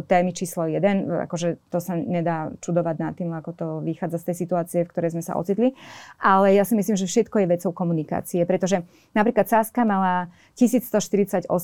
[0.09, 1.13] témy číslo jeden.
[1.29, 5.13] Akože to sa nedá čudovať nad tým, ako to vychádza z tej situácie, v ktorej
[5.13, 5.77] sme sa ocitli.
[6.17, 8.81] Ale ja si myslím, že všetko je vecou komunikácie, pretože
[9.13, 11.59] napríklad Saska mala 1148 e,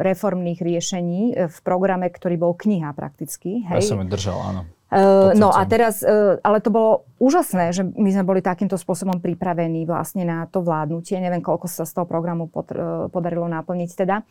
[0.00, 3.66] reformných riešení v programe, ktorý bol kniha prakticky.
[3.66, 3.82] Hej.
[3.82, 4.62] Ja som ju držal, áno.
[4.86, 9.18] Uh, no a teraz, uh, ale to bolo úžasné, že my sme boli takýmto spôsobom
[9.18, 11.18] pripravení vlastne na to vládnutie.
[11.18, 14.22] Neviem, koľko sa z toho programu pod, uh, podarilo naplniť teda.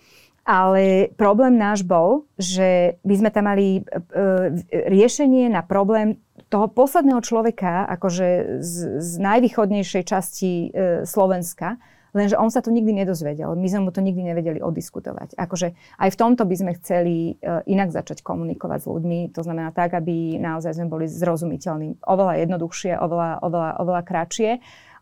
[0.47, 7.19] Ale problém náš bol, že my sme tam mali uh, riešenie na problém toho posledného
[7.19, 10.69] človeka, akože z, z najvýchodnejšej časti
[11.03, 11.81] Slovenska,
[12.15, 13.51] Lenže on sa to nikdy nedozvedel.
[13.59, 15.35] My sme mu to nikdy nevedeli odiskutovať.
[15.35, 19.19] Akože aj v tomto by sme chceli uh, inak začať komunikovať s ľuďmi.
[19.35, 21.99] To znamená tak, aby naozaj sme boli zrozumiteľní.
[22.07, 24.51] Oveľa jednoduchšie, oveľa, oveľa, oveľa kratšie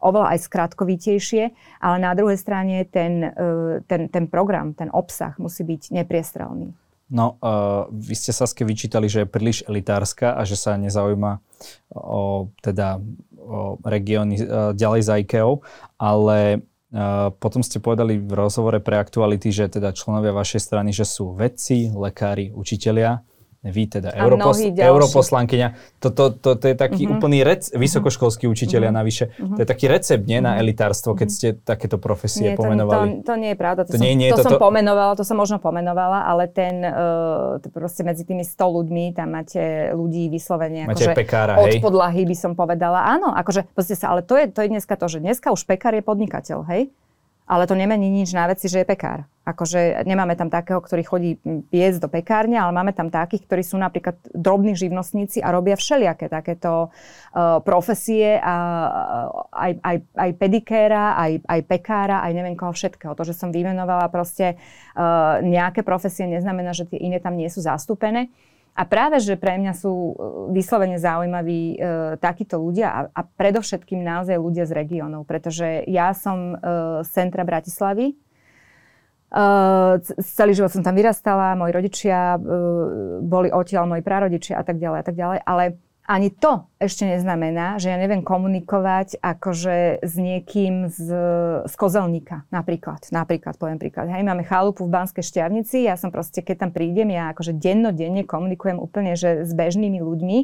[0.04, 1.44] oveľa aj skratkovitejšie,
[1.80, 6.76] ale na druhej strane ten, uh, ten, ten program, ten obsah musí byť nepriestrelný.
[7.08, 11.40] No, uh, vy ste Saske vyčítali, že je príliš elitárska a že sa nezaujíma
[11.96, 13.00] o, teda,
[13.38, 15.56] o regióny uh, ďalej za IKEA,
[15.96, 16.68] ale
[17.42, 21.90] potom ste povedali v rozhovore pre aktuality, že teda členovia vašej strany, že sú vedci,
[21.90, 23.26] lekári, učitelia
[23.64, 27.16] vy teda europos- europoslankyňa, to, to, to, to je taký uh-huh.
[27.16, 29.00] úplný rec- vysokoškolský učiteľia uh-huh.
[29.00, 29.56] navyše, uh-huh.
[29.56, 33.24] to je taký recept, nie, na elitárstvo, keď ste takéto profesie nie, pomenovali.
[33.24, 35.24] To, to nie je pravda, to, to, som, nie, nie, to, to som pomenovala, to
[35.24, 40.84] som možno pomenovala, ale ten, uh, proste medzi tými 100 ľuďmi, tam máte ľudí vyslovene,
[40.84, 41.80] máte akože pekára, od hej?
[41.80, 45.24] podlahy by som povedala, áno, akože, sa, ale to je, to je dneska to, že
[45.24, 46.92] dneska už pekár je podnikateľ, hej?
[47.44, 49.28] Ale to nemení nič na veci, že je pekár.
[49.44, 51.36] Akože nemáme tam takého, ktorý chodí
[51.68, 56.32] piec do pekárne, ale máme tam takých, ktorí sú napríklad drobní živnostníci a robia všelijaké
[56.32, 58.56] takéto uh, profesie a
[59.52, 63.12] aj, aj, aj pedikéra, aj, aj pekára, aj neviem koho všetkého.
[63.20, 64.56] To, že som vymenovala proste
[64.96, 68.32] uh, nejaké profesie, neznamená, že tie iné tam nie sú zastúpené.
[68.74, 70.14] A práve, že pre mňa sú e,
[70.58, 71.76] vyslovene zaujímaví e,
[72.18, 76.66] takíto ľudia a, a predovšetkým naozaj ľudia z regiónov, pretože ja som e,
[77.06, 78.18] z centra Bratislavy,
[79.34, 84.78] Uh, celý život som tam vyrastala, moji rodičia uh, boli odtiaľ, moji prarodičia a tak
[84.78, 85.64] ďalej a tak ďalej, ale
[86.04, 91.08] ani to ešte neznamená, že ja neviem komunikovať akože s niekým z,
[91.64, 93.08] z kozelníka napríklad.
[93.08, 94.12] Napríklad, poviem príklad.
[94.12, 98.28] Hej, máme chalupu v Banskej šťavnici, ja som proste, keď tam prídem, ja akože dennodenne
[98.28, 100.38] komunikujem úplne, že s bežnými ľuďmi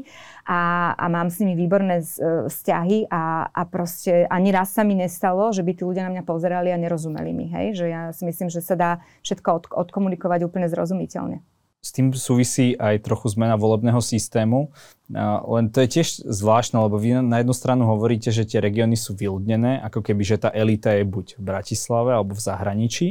[0.47, 4.87] a, a mám s nimi výborné z, e, vzťahy a, a proste ani raz sa
[4.87, 7.51] mi nestalo, že by tí ľudia na mňa pozerali a nerozumeli mi.
[7.51, 8.91] Hej, že ja si myslím, že sa dá
[9.27, 11.43] všetko od, odkomunikovať úplne zrozumiteľne
[11.79, 14.75] s tým súvisí aj trochu zmena volebného systému.
[15.15, 19.15] Len to je tiež zvláštne, lebo vy na jednu stranu hovoríte, že tie regióny sú
[19.15, 23.09] vyľudnené, ako keby, že tá elita je buď v Bratislave alebo v zahraničí.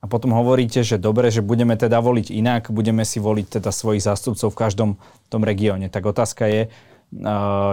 [0.00, 4.04] A potom hovoríte, že dobre, že budeme teda voliť inak, budeme si voliť teda svojich
[4.04, 4.90] zástupcov v každom
[5.32, 5.88] tom regióne.
[5.88, 6.62] Tak otázka je,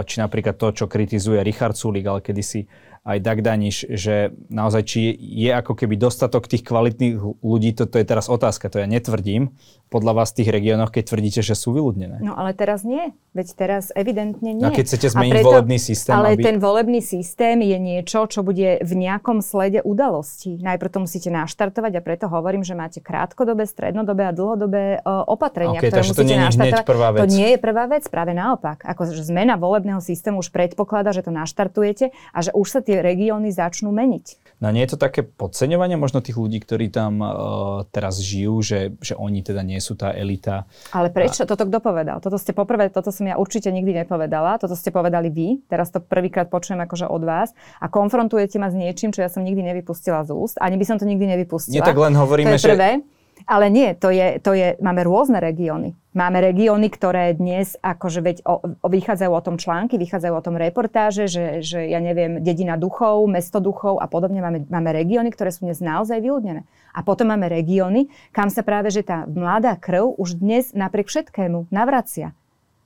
[0.08, 2.68] či napríklad to, čo kritizuje Richard Sulik, ale kedysi
[3.02, 8.06] aj Dag Daniš, že naozaj či je ako keby dostatok tých kvalitných ľudí, toto je
[8.06, 9.58] teraz otázka, to ja netvrdím,
[9.90, 12.22] podľa vás v tých regiónoch, keď tvrdíte, že sú vyľudnené.
[12.22, 14.64] No ale teraz nie, veď teraz evidentne nie.
[14.64, 16.42] A keď chcete zmeniť preto, volebný systém, Ale aby...
[16.46, 20.62] ten volebný systém je niečo, čo bude v nejakom slede udalostí.
[20.62, 25.82] Najprv to musíte naštartovať a preto hovorím, že máte krátkodobé, strednodobé a dlhodobé uh, opatrenia,
[25.82, 26.86] okay, ktoré musíte to nie naštartovať.
[26.86, 27.20] Prvá vec.
[27.20, 28.86] To nie je prvá vec, práve naopak.
[28.86, 32.91] Ako, že zmena volebného systému už predpokladá, že to naštartujete a že už sa tie
[32.92, 34.42] tie regióny začnú meniť.
[34.62, 38.94] No nie je to také podceňovanie možno tých ľudí, ktorí tam uh, teraz žijú, že,
[39.02, 40.70] že oni teda nie sú tá elita?
[40.94, 41.42] Ale prečo?
[41.42, 41.50] A...
[41.50, 42.22] Toto kto povedal?
[42.22, 44.62] Toto ste poprvé, toto som ja určite nikdy nepovedala.
[44.62, 45.66] Toto ste povedali vy.
[45.66, 47.50] Teraz to prvýkrát počujem akože od vás.
[47.82, 50.54] A konfrontujete ma s niečím, čo ja som nikdy nevypustila z úst.
[50.62, 51.74] Ani by som to nikdy nevypustila.
[51.74, 53.02] Nie, tak len hovoríme, to je prvé.
[53.02, 53.11] že
[53.46, 55.98] ale nie, to je, to je, máme rôzne regióny.
[56.12, 60.60] Máme regióny, ktoré dnes akože veď o, o, vychádzajú o tom články, vychádzajú o tom
[60.60, 64.44] reportáže, že, že ja neviem, dedina duchov, mesto duchov a podobne.
[64.44, 66.68] Máme, máme regióny, ktoré sú dnes naozaj vyľudnené.
[66.92, 71.72] A potom máme regióny, kam sa práve, že tá mladá krv už dnes napriek všetkému
[71.72, 72.36] navracia.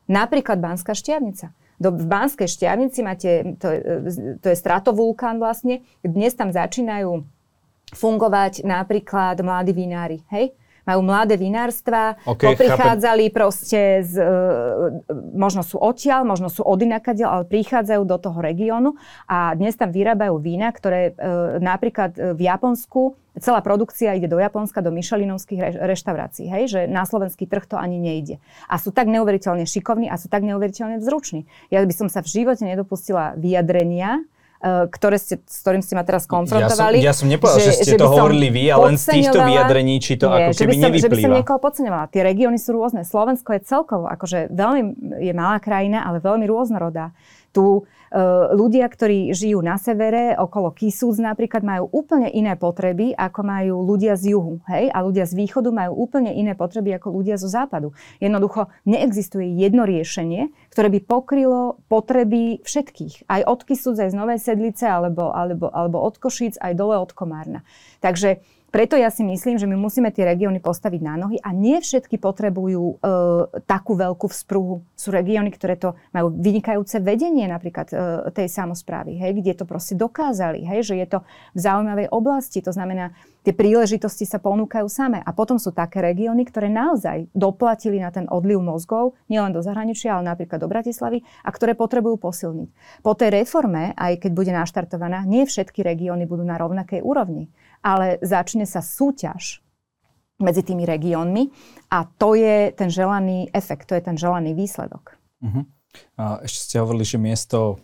[0.07, 1.51] Napríklad Banská šťavnica.
[1.77, 3.31] Do, v Banskej šťavnici máte,
[3.61, 3.69] to,
[4.41, 7.36] to je stratovulkán vlastne, dnes tam začínajú
[7.95, 10.51] fungovať napríklad mladí vinári, hej?
[10.87, 15.03] Majú mladé vinárstva, okay, prichádzali proste z, e,
[15.35, 18.95] možno sú odtiaľ, možno sú od inakadiaľ, ale prichádzajú do toho regiónu
[19.27, 24.81] a dnes tam vyrábajú vína, ktoré e, napríklad v Japonsku celá produkcia ide do Japonska,
[24.81, 28.41] do Michelinovských reštaurácií, hej, že na slovenský trh to ani nejde.
[28.71, 31.45] A sú tak neuveriteľne šikovní a sú tak neuveriteľne vzruční.
[31.69, 34.36] Ja by som sa v živote nedopustila vyjadrenia, e,
[34.67, 36.99] ktoré ste, s ktorým ste ma teraz konfrontovali.
[36.99, 39.07] Ja som, ja som nepovedal, že, že ste že to hovorili vy, ale len z
[39.21, 41.07] týchto vyjadrení, či to nie, ako keby že som, nevyplýva.
[41.07, 42.05] Že by som niekoho podceňovala.
[42.11, 43.01] Tie regióny sú rôzne.
[43.07, 44.81] Slovensko je celkovo, akože veľmi
[45.23, 47.15] je malá krajina, ale veľmi rôznorodá.
[47.57, 48.23] Tu E,
[48.55, 54.15] ľudia, ktorí žijú na severe, okolo Kisúc napríklad, majú úplne iné potreby, ako majú ľudia
[54.15, 54.63] z juhu.
[54.71, 54.95] Hej?
[54.95, 57.93] A ľudia z východu majú úplne iné potreby ako ľudia zo západu.
[58.23, 63.27] Jednoducho neexistuje jedno riešenie, ktoré by pokrylo potreby všetkých.
[63.27, 67.11] Aj od Kisúc, aj z Novej Sedlice, alebo, alebo, alebo od Košíc, aj dole od
[67.11, 67.67] Komárna.
[67.99, 71.79] Takže preto ja si myslím, že my musíme tie regióny postaviť na nohy a nie
[71.79, 72.95] všetky potrebujú e,
[73.63, 74.83] takú veľkú vzpruhu.
[74.99, 77.97] Sú regióny, ktoré to majú vynikajúce vedenie napríklad e,
[78.35, 81.19] tej samozprávy, hej, kde to proste dokázali, hej, že je to
[81.55, 82.59] v zaujímavej oblasti.
[82.67, 83.15] To znamená,
[83.47, 85.23] tie príležitosti sa ponúkajú samé.
[85.23, 90.19] A potom sú také regióny, ktoré naozaj doplatili na ten odliv mozgov, nielen do zahraničia,
[90.19, 92.69] ale napríklad do Bratislavy, a ktoré potrebujú posilniť.
[93.07, 97.47] Po tej reforme, aj keď bude naštartovaná, nie všetky regióny budú na rovnakej úrovni
[97.87, 99.63] ale začne sa súťaž
[100.43, 101.55] medzi tými regiónmi
[101.95, 105.15] a to je ten želaný efekt, to je ten želaný výsledok.
[105.41, 105.65] Uh-huh.
[106.43, 107.79] Ešte ste hovorili, že miesto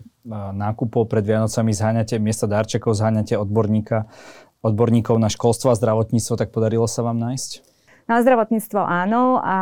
[0.52, 4.10] nákupov pred Vianocami zháňate, miesto darčekov zháňate odborníka,
[4.60, 7.72] odborníkov na školstvo a zdravotníctvo, tak podarilo sa vám nájsť?
[8.10, 9.56] Na zdravotníctvo áno a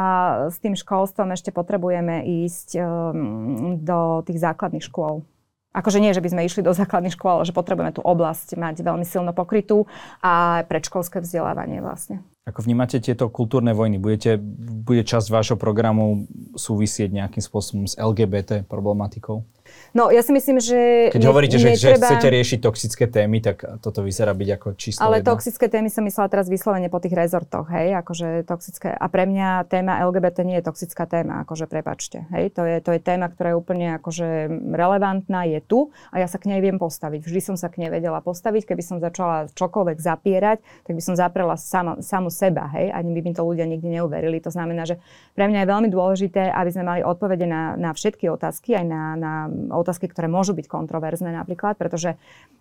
[0.48, 5.22] s tým školstvom ešte potrebujeme ísť um, do tých základných škôl.
[5.70, 8.82] Akože nie, že by sme išli do základných škôl, ale že potrebujeme tú oblasť mať
[8.82, 9.86] veľmi silno pokrytú
[10.18, 12.26] a predškolské vzdelávanie vlastne.
[12.42, 14.02] Ako vnímate tieto kultúrne vojny?
[14.02, 14.34] Budete,
[14.82, 16.26] bude časť vášho programu
[16.58, 19.46] súvisieť nejakým spôsobom s LGBT problematikou?
[19.90, 21.10] No, ja si myslím, že...
[21.10, 21.98] Keď ne, hovoríte, že, netreba...
[21.98, 25.34] že chcete riešiť toxické témy, tak toto vyzerá byť ako číslo Ale jedna.
[25.34, 28.94] toxické témy som myslela teraz vyslovene po tých rezortoch, hej, akože toxické.
[28.94, 32.90] A pre mňa téma LGBT nie je toxická téma, akože prepačte, hej, to je, to
[32.94, 34.28] je téma, ktorá je úplne akože
[34.70, 37.26] relevantná, je tu a ja sa k nej viem postaviť.
[37.26, 41.18] Vždy som sa k nej vedela postaviť, keby som začala čokoľvek zapierať, tak by som
[41.18, 44.38] zaprela sama, samu seba, hej, ani by mi to ľudia nikdy neuverili.
[44.46, 45.02] To znamená, že
[45.34, 49.02] pre mňa je veľmi dôležité, aby sme mali odpovede na, na všetky otázky, aj na,
[49.18, 49.32] na
[49.72, 52.14] otázky, ktoré môžu byť kontroverzné napríklad, pretože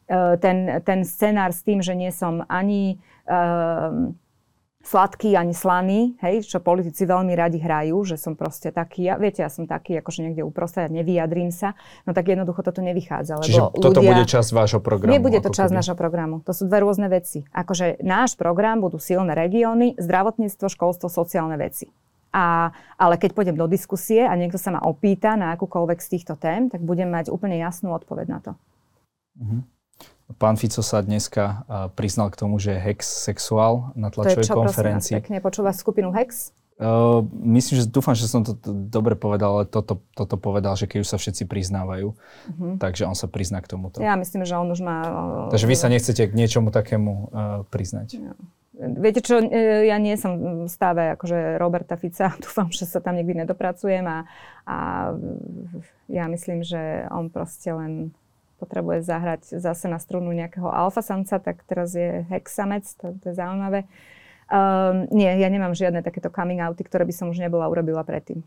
[0.07, 4.13] e, ten, ten scenár s tým, že nie som ani um,
[4.79, 9.43] sladký ani slaný, hej, čo politici veľmi radi hrajú, že som proste taký, ja, viete,
[9.43, 11.75] ja som taký, akože niekde uprostred, nevyjadrím sa,
[12.07, 13.43] no tak jednoducho toto nevychádza.
[13.43, 15.11] Lebo Čiže toto ľudia, bude časť vášho programu?
[15.11, 16.39] Nebude to časť nášho programu.
[16.47, 17.43] To sú dve rôzne veci.
[17.51, 21.91] Akože náš program budú silné regióny, zdravotníctvo, školstvo, sociálne veci.
[22.29, 26.37] A, ale keď pôjdem do diskusie a niekto sa ma opýta na akúkoľvek z týchto
[26.37, 28.51] tém, tak budem mať úplne jasnú odpoveď na to.
[29.41, 29.65] Uh-huh.
[30.37, 31.65] Pán Fico sa dneska
[31.97, 35.13] priznal k tomu, že je hex sexuál na tlačovej to je čo, konferencii.
[35.17, 36.53] Prosím, pekne počúva skupinu Hex?
[36.79, 38.55] Uh, myslím, že dúfam, že som to
[38.87, 42.77] dobre povedal, ale toto, toto povedal, že keď už sa všetci priznávajú, uh-huh.
[42.77, 43.99] takže on sa prizná k tomuto.
[43.99, 44.97] Ja myslím, že on už má...
[45.03, 48.21] Uh, takže vy sa nechcete k niečomu takému uh, priznať.
[48.21, 48.31] Ja.
[48.79, 53.19] Viete čo, e, ja nie som v stave akože Roberta Fica, dúfam, že sa tam
[53.19, 54.23] nikdy nedopracujem a,
[54.63, 54.77] a
[56.07, 58.15] ja myslím, že on proste len
[58.59, 63.87] potrebuje zahrať zase na strunu nejakého alfasamca, tak teraz je hexamec, to, to je zaujímavé.
[64.49, 68.43] Um, nie, ja nemám žiadne takéto coming outy, ktoré by som už nebola urobila predtým.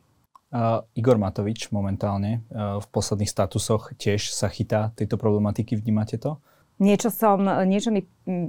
[0.53, 6.37] Uh, Igor Matovič momentálne uh, v posledných statusoch tiež sa chytá tejto problematiky, vnímate to?
[6.81, 8.07] Niečo som, niečo mi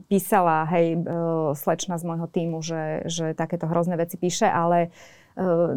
[0.08, 1.02] písala, hej,
[1.58, 5.23] slečna z môjho týmu, že, že takéto hrozné veci píše, ale Uh,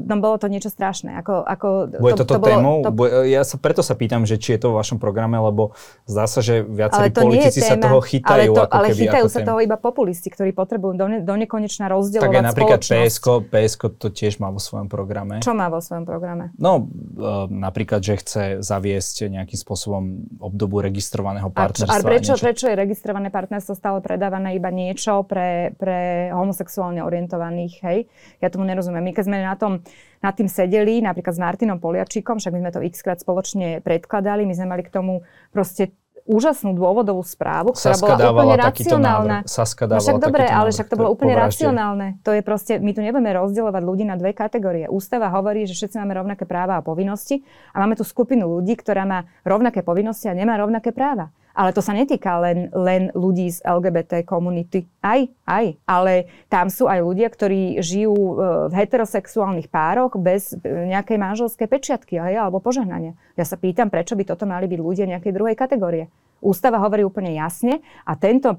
[0.04, 1.16] no bolo to niečo strašné.
[1.24, 2.84] Ako, ako, Bude to, toto to témou?
[2.84, 2.92] To...
[3.24, 5.72] Ja sa preto sa pýtam, že či je to v vašom programe, lebo
[6.04, 8.52] zdá sa, že viacerí politici sa toho chytajú.
[8.52, 9.48] Ale, to, ako ale keby, chytajú ako sa téma.
[9.48, 13.82] toho iba populisti, ktorí potrebujú do, ne, do nekonečna rozdielovať Tak aj napríklad PSK, PSK
[13.96, 15.40] to tiež má vo svojom programe.
[15.40, 16.52] Čo má vo svojom programe?
[16.60, 21.96] No, uh, napríklad, že chce zaviesť nejakým spôsobom obdobu registrovaného partnerstva.
[21.96, 27.74] A, a prečo, prečo je registrované partnerstvo stále predávané iba niečo pre, pre homosexuálne orientovaných,
[27.80, 27.98] hej?
[28.44, 29.00] Ja tomu nerozumiem.
[29.00, 29.80] My keď sme na tom
[30.18, 34.54] nad tým sedeli, napríklad s Martinom Poliačíkom, však my sme to xkrát spoločne predkladali, my
[34.58, 35.22] sme mali k tomu
[35.54, 35.94] proste
[36.26, 39.36] úžasnú dôvodovú správu, ktorá Saska bola úplne racionálna.
[39.46, 41.62] Saska dávala no však dobre, ale však to bolo úplne povražde.
[41.62, 42.06] racionálne.
[42.26, 44.90] To je proste, my tu nebudeme rozdielovať ľudí na dve kategórie.
[44.90, 49.06] Ústava hovorí, že všetci máme rovnaké práva a povinnosti a máme tu skupinu ľudí, ktorá
[49.06, 51.30] má rovnaké povinnosti a nemá rovnaké práva.
[51.56, 54.84] Ale to sa netýka len, len ľudí z LGBT komunity.
[55.00, 55.80] Aj, aj.
[55.88, 58.34] Ale tam sú aj ľudia, ktorí žijú e,
[58.68, 63.16] v heterosexuálnych pároch bez e, nejakej manželskej pečiatky aj, alebo požehnania.
[63.40, 66.12] Ja sa pýtam, prečo by toto mali byť ľudia nejakej druhej kategórie.
[66.44, 68.58] Ústava hovorí úplne jasne a tento e,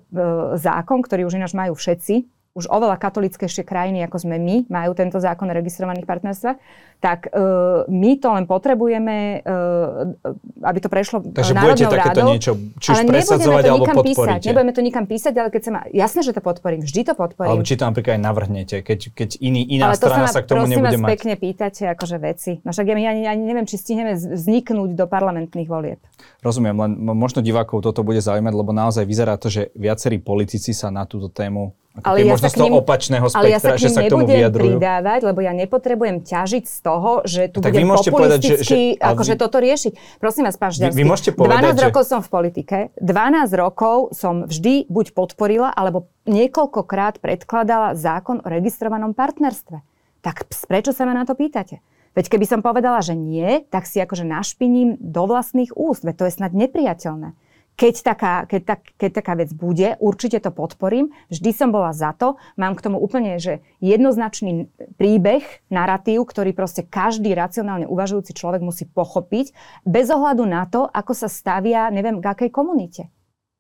[0.58, 5.22] zákon, ktorý už ináč majú všetci, už oveľa katolickejšie krajiny, ako sme my, majú tento
[5.22, 6.58] zákon o registrovaných partnerstvách,
[6.97, 12.51] tak uh, my to len potrebujeme, uh, aby to prešlo Takže budete takéto rádou, niečo,
[12.82, 14.41] či už presadzovať alebo podporíte.
[14.41, 17.14] Písať, nebudeme to nikam písať, ale keď sa má, jasné, že to podporím, vždy to
[17.14, 17.53] podporím.
[17.53, 20.49] Alebo či to napríklad aj navrhnete, keď, keď iný, iná ale strana sa, sa k
[20.49, 21.10] tomu nebude mať.
[21.14, 22.51] pekne pýtate akože veci.
[22.66, 26.01] No však ja ani, ani neviem, či stihneme vzniknúť do parlamentných volieb.
[26.41, 30.89] Rozumiem, len možno divákov toto bude zaujímať, lebo naozaj vyzerá to, že viacerí politici sa
[30.89, 34.02] na túto tému ale ja možno z toho opačného spektra, ale ja sa že sa
[34.06, 34.78] k tomu vyjadrujú.
[34.78, 38.78] pridávať, lebo ja nepotrebujem ťažiť z toho, že tu tak budem populisticky povedať, že, že,
[39.02, 39.93] akože vy, toto riešiť.
[40.22, 41.86] Prosím vás, pán Žďarský, vy, vy môžete povedať, 12 že...
[41.89, 48.48] rokov som v politike, 12 rokov som vždy buď podporila, alebo niekoľkokrát predkladala zákon o
[48.48, 49.82] registrovanom partnerstve.
[50.22, 51.80] Tak prečo sa ma na to pýtate?
[52.18, 56.02] Veď keby som povedala, že nie, tak si akože našpiním do vlastných úst.
[56.02, 57.38] Veď to je snad nepriateľné
[57.78, 61.13] keď taká, keď, tak, keď taká vec bude, určite to podporím.
[61.30, 62.41] Vždy som bola za to.
[62.57, 68.89] Mám k tomu úplne že jednoznačný príbeh, narratív, ktorý proste každý racionálne uvažujúci človek musí
[68.89, 69.53] pochopiť,
[69.86, 73.13] bez ohľadu na to, ako sa stavia, neviem, k akej komunite.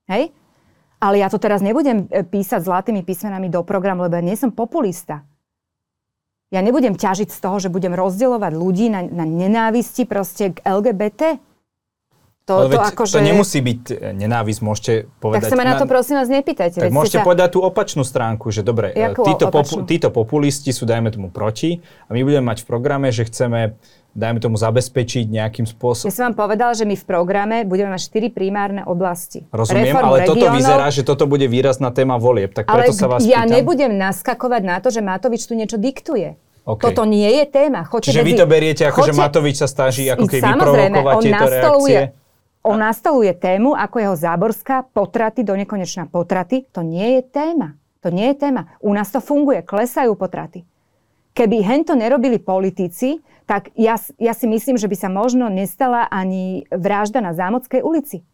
[0.09, 0.33] Hej?
[0.97, 4.49] Ale ja to teraz nebudem e, písať zlatými písmenami do programu, lebo ja nie som
[4.49, 5.29] populista.
[6.49, 11.37] Ja nebudem ťažiť z toho, že budem rozdielovať ľudí na, na nenávisti proste k LGBT.
[12.47, 13.19] To, to, veď, akože...
[13.19, 15.51] to nemusí byť e, nenávisť, môžete povedať...
[15.51, 16.79] Tak sa ma na to prosím vás nepýtajte.
[16.79, 17.27] Tak môžete sa...
[17.27, 21.83] povedať tú opačnú stránku, že dobre, e, títo, popu, títo populisti sú, dajme tomu, proti
[22.07, 23.75] a my budeme mať v programe, že chceme
[24.17, 26.09] dajme tomu zabezpečiť nejakým spôsobom.
[26.09, 29.45] Ja som vám povedal, že my v programe budeme mať štyri primárne oblasti.
[29.53, 32.97] Rozumiem, Reformu ale regionov, toto vyzerá, že toto bude výrazná téma volieb, tak preto ale
[32.97, 33.53] sa vás ja pýtam.
[33.53, 36.33] nebudem naskakovať na to, že Matovič tu niečo diktuje.
[36.67, 36.83] Okay.
[36.91, 37.85] Toto nie je téma.
[37.87, 38.27] Choďte Čiže medzi...
[38.27, 39.13] vy to beriete ako, Choďte...
[39.13, 41.99] že Matovič sa snaží ako keby vyprovokovať tieto reakcie?
[42.67, 46.67] On nastoluje tému, ako jeho záborská, potraty do nekonečná potraty.
[46.75, 47.79] To nie je téma.
[48.03, 48.75] To nie je téma.
[48.83, 50.67] U nás to funguje, klesajú potraty.
[51.31, 56.67] Keby hento nerobili politici, tak ja, ja si myslím, že by sa možno nestala ani
[56.67, 58.27] vražda na Zámockej ulici.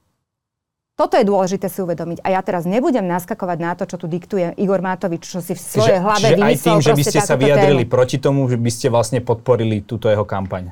[0.93, 2.21] Toto je dôležité si uvedomiť.
[2.21, 5.61] A ja teraz nebudem naskakovať na to, čo tu diktuje Igor Matovič, čo si v
[5.61, 7.93] svojej hlave čiže aj tým, že by ste sa vyjadrili tému.
[7.93, 10.69] proti tomu, že by ste vlastne podporili túto jeho kampaň.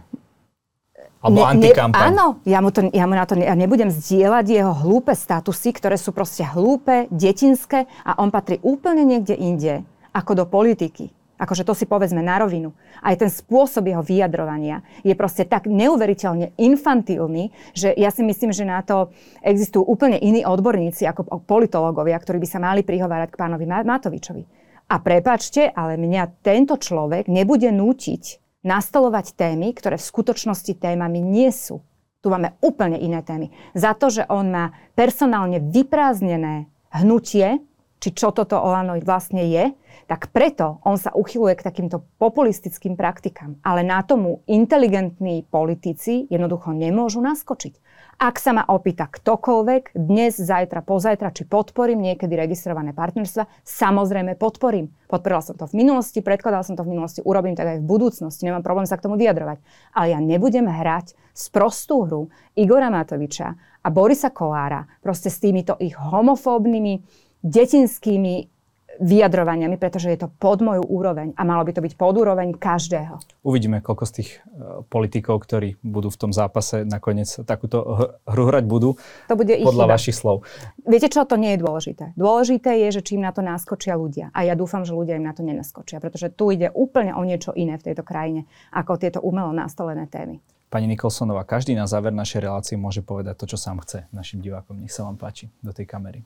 [1.21, 2.01] Alebo ne, antikampaň.
[2.01, 5.69] Ne, áno, ja mu, to, ja mu na to ja nebudem zdieľať jeho hlúpe statusy,
[5.77, 9.85] ktoré sú proste hlúpe, detinské a on patrí úplne niekde inde
[10.17, 11.13] ako do politiky.
[11.41, 12.69] Akože to si povedzme na rovinu.
[13.01, 18.61] Aj ten spôsob jeho vyjadrovania je proste tak neuveriteľne infantilný, že ja si myslím, že
[18.61, 19.09] na to
[19.41, 24.43] existujú úplne iní odborníci ako politológovia, ktorí by sa mali prihovárať k pánovi Matovičovi.
[24.85, 31.49] A prepačte, ale mňa tento človek nebude nútiť nastolovať témy, ktoré v skutočnosti témami nie
[31.49, 31.81] sú.
[32.21, 33.49] Tu máme úplne iné témy.
[33.73, 37.65] Za to, že on má personálne vyprázdnené hnutie,
[38.01, 39.73] či čo toto Olano vlastne je,
[40.09, 43.61] tak preto on sa uchyluje k takýmto populistickým praktikám.
[43.61, 47.77] Ale na tomu inteligentní politici jednoducho nemôžu naskočiť.
[48.21, 54.93] Ak sa ma opýta ktokoľvek, dnes, zajtra, pozajtra, či podporím niekedy registrované partnerstva, samozrejme podporím.
[55.09, 58.45] Podporila som to v minulosti, predkladala som to v minulosti, urobím tak aj v budúcnosti,
[58.45, 59.65] nemám problém sa k tomu vyjadrovať.
[59.97, 62.21] Ale ja nebudem hrať sprostú hru
[62.53, 67.01] Igora Matoviča a Borisa Kolára proste s týmito ich homofóbnymi,
[67.41, 68.50] detinskými
[69.01, 73.17] vyjadrovaniami, pretože je to pod moju úroveň a malo by to byť pod úroveň každého.
[73.41, 77.81] Uvidíme, koľko z tých e, politikov, ktorí budú v tom zápase nakoniec takúto
[78.29, 78.95] hru hrať budú.
[79.25, 79.95] To bude ich podľa chyba.
[79.97, 80.45] vašich slov.
[80.85, 82.13] Viete čo, to nie je dôležité.
[82.13, 84.29] Dôležité je, že čím na to naskočia ľudia.
[84.37, 87.51] A ja dúfam, že ľudia im na to nenaskočia, pretože tu ide úplne o niečo
[87.57, 90.37] iné v tejto krajine, ako tieto umelo nastolené témy.
[90.71, 94.79] Pani Nikolsonová, každý na záver našej relácie môže povedať to, čo sám chce našim divákom.
[94.79, 96.23] Nech sa vám páči do tej kamery.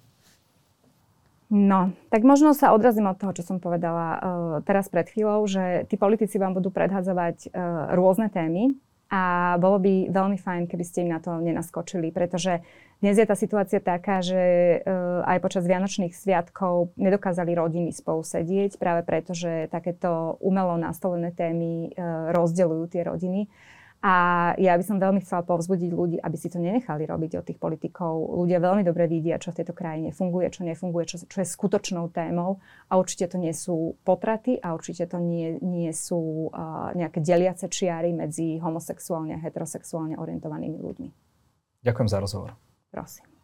[1.46, 4.20] No, tak možno sa odrazím od toho, čo som povedala uh,
[4.66, 8.74] teraz pred chvíľou, že tí politici vám budú predhadzovať uh, rôzne témy
[9.14, 12.66] a bolo by veľmi fajn, keby ste im na to nenaskočili, pretože
[12.98, 14.42] dnes je tá situácia taká, že
[14.82, 21.30] uh, aj počas Vianočných sviatkov nedokázali rodiny spolu sedieť, práve preto, že takéto umelo nastolené
[21.30, 23.46] témy uh, rozdeľujú tie rodiny.
[24.06, 27.58] A ja by som veľmi chcela povzbudiť ľudí, aby si to nenechali robiť od tých
[27.58, 28.38] politikov.
[28.38, 32.14] Ľudia veľmi dobre vidia, čo v tejto krajine funguje, čo nefunguje, čo, čo je skutočnou
[32.14, 32.62] témou.
[32.94, 37.66] A určite to nie sú potraty a určite to nie, nie sú uh, nejaké deliace
[37.66, 41.10] čiary medzi homosexuálne a heterosexuálne orientovanými ľuďmi.
[41.82, 42.54] Ďakujem za rozhovor.
[42.94, 43.35] Prosím.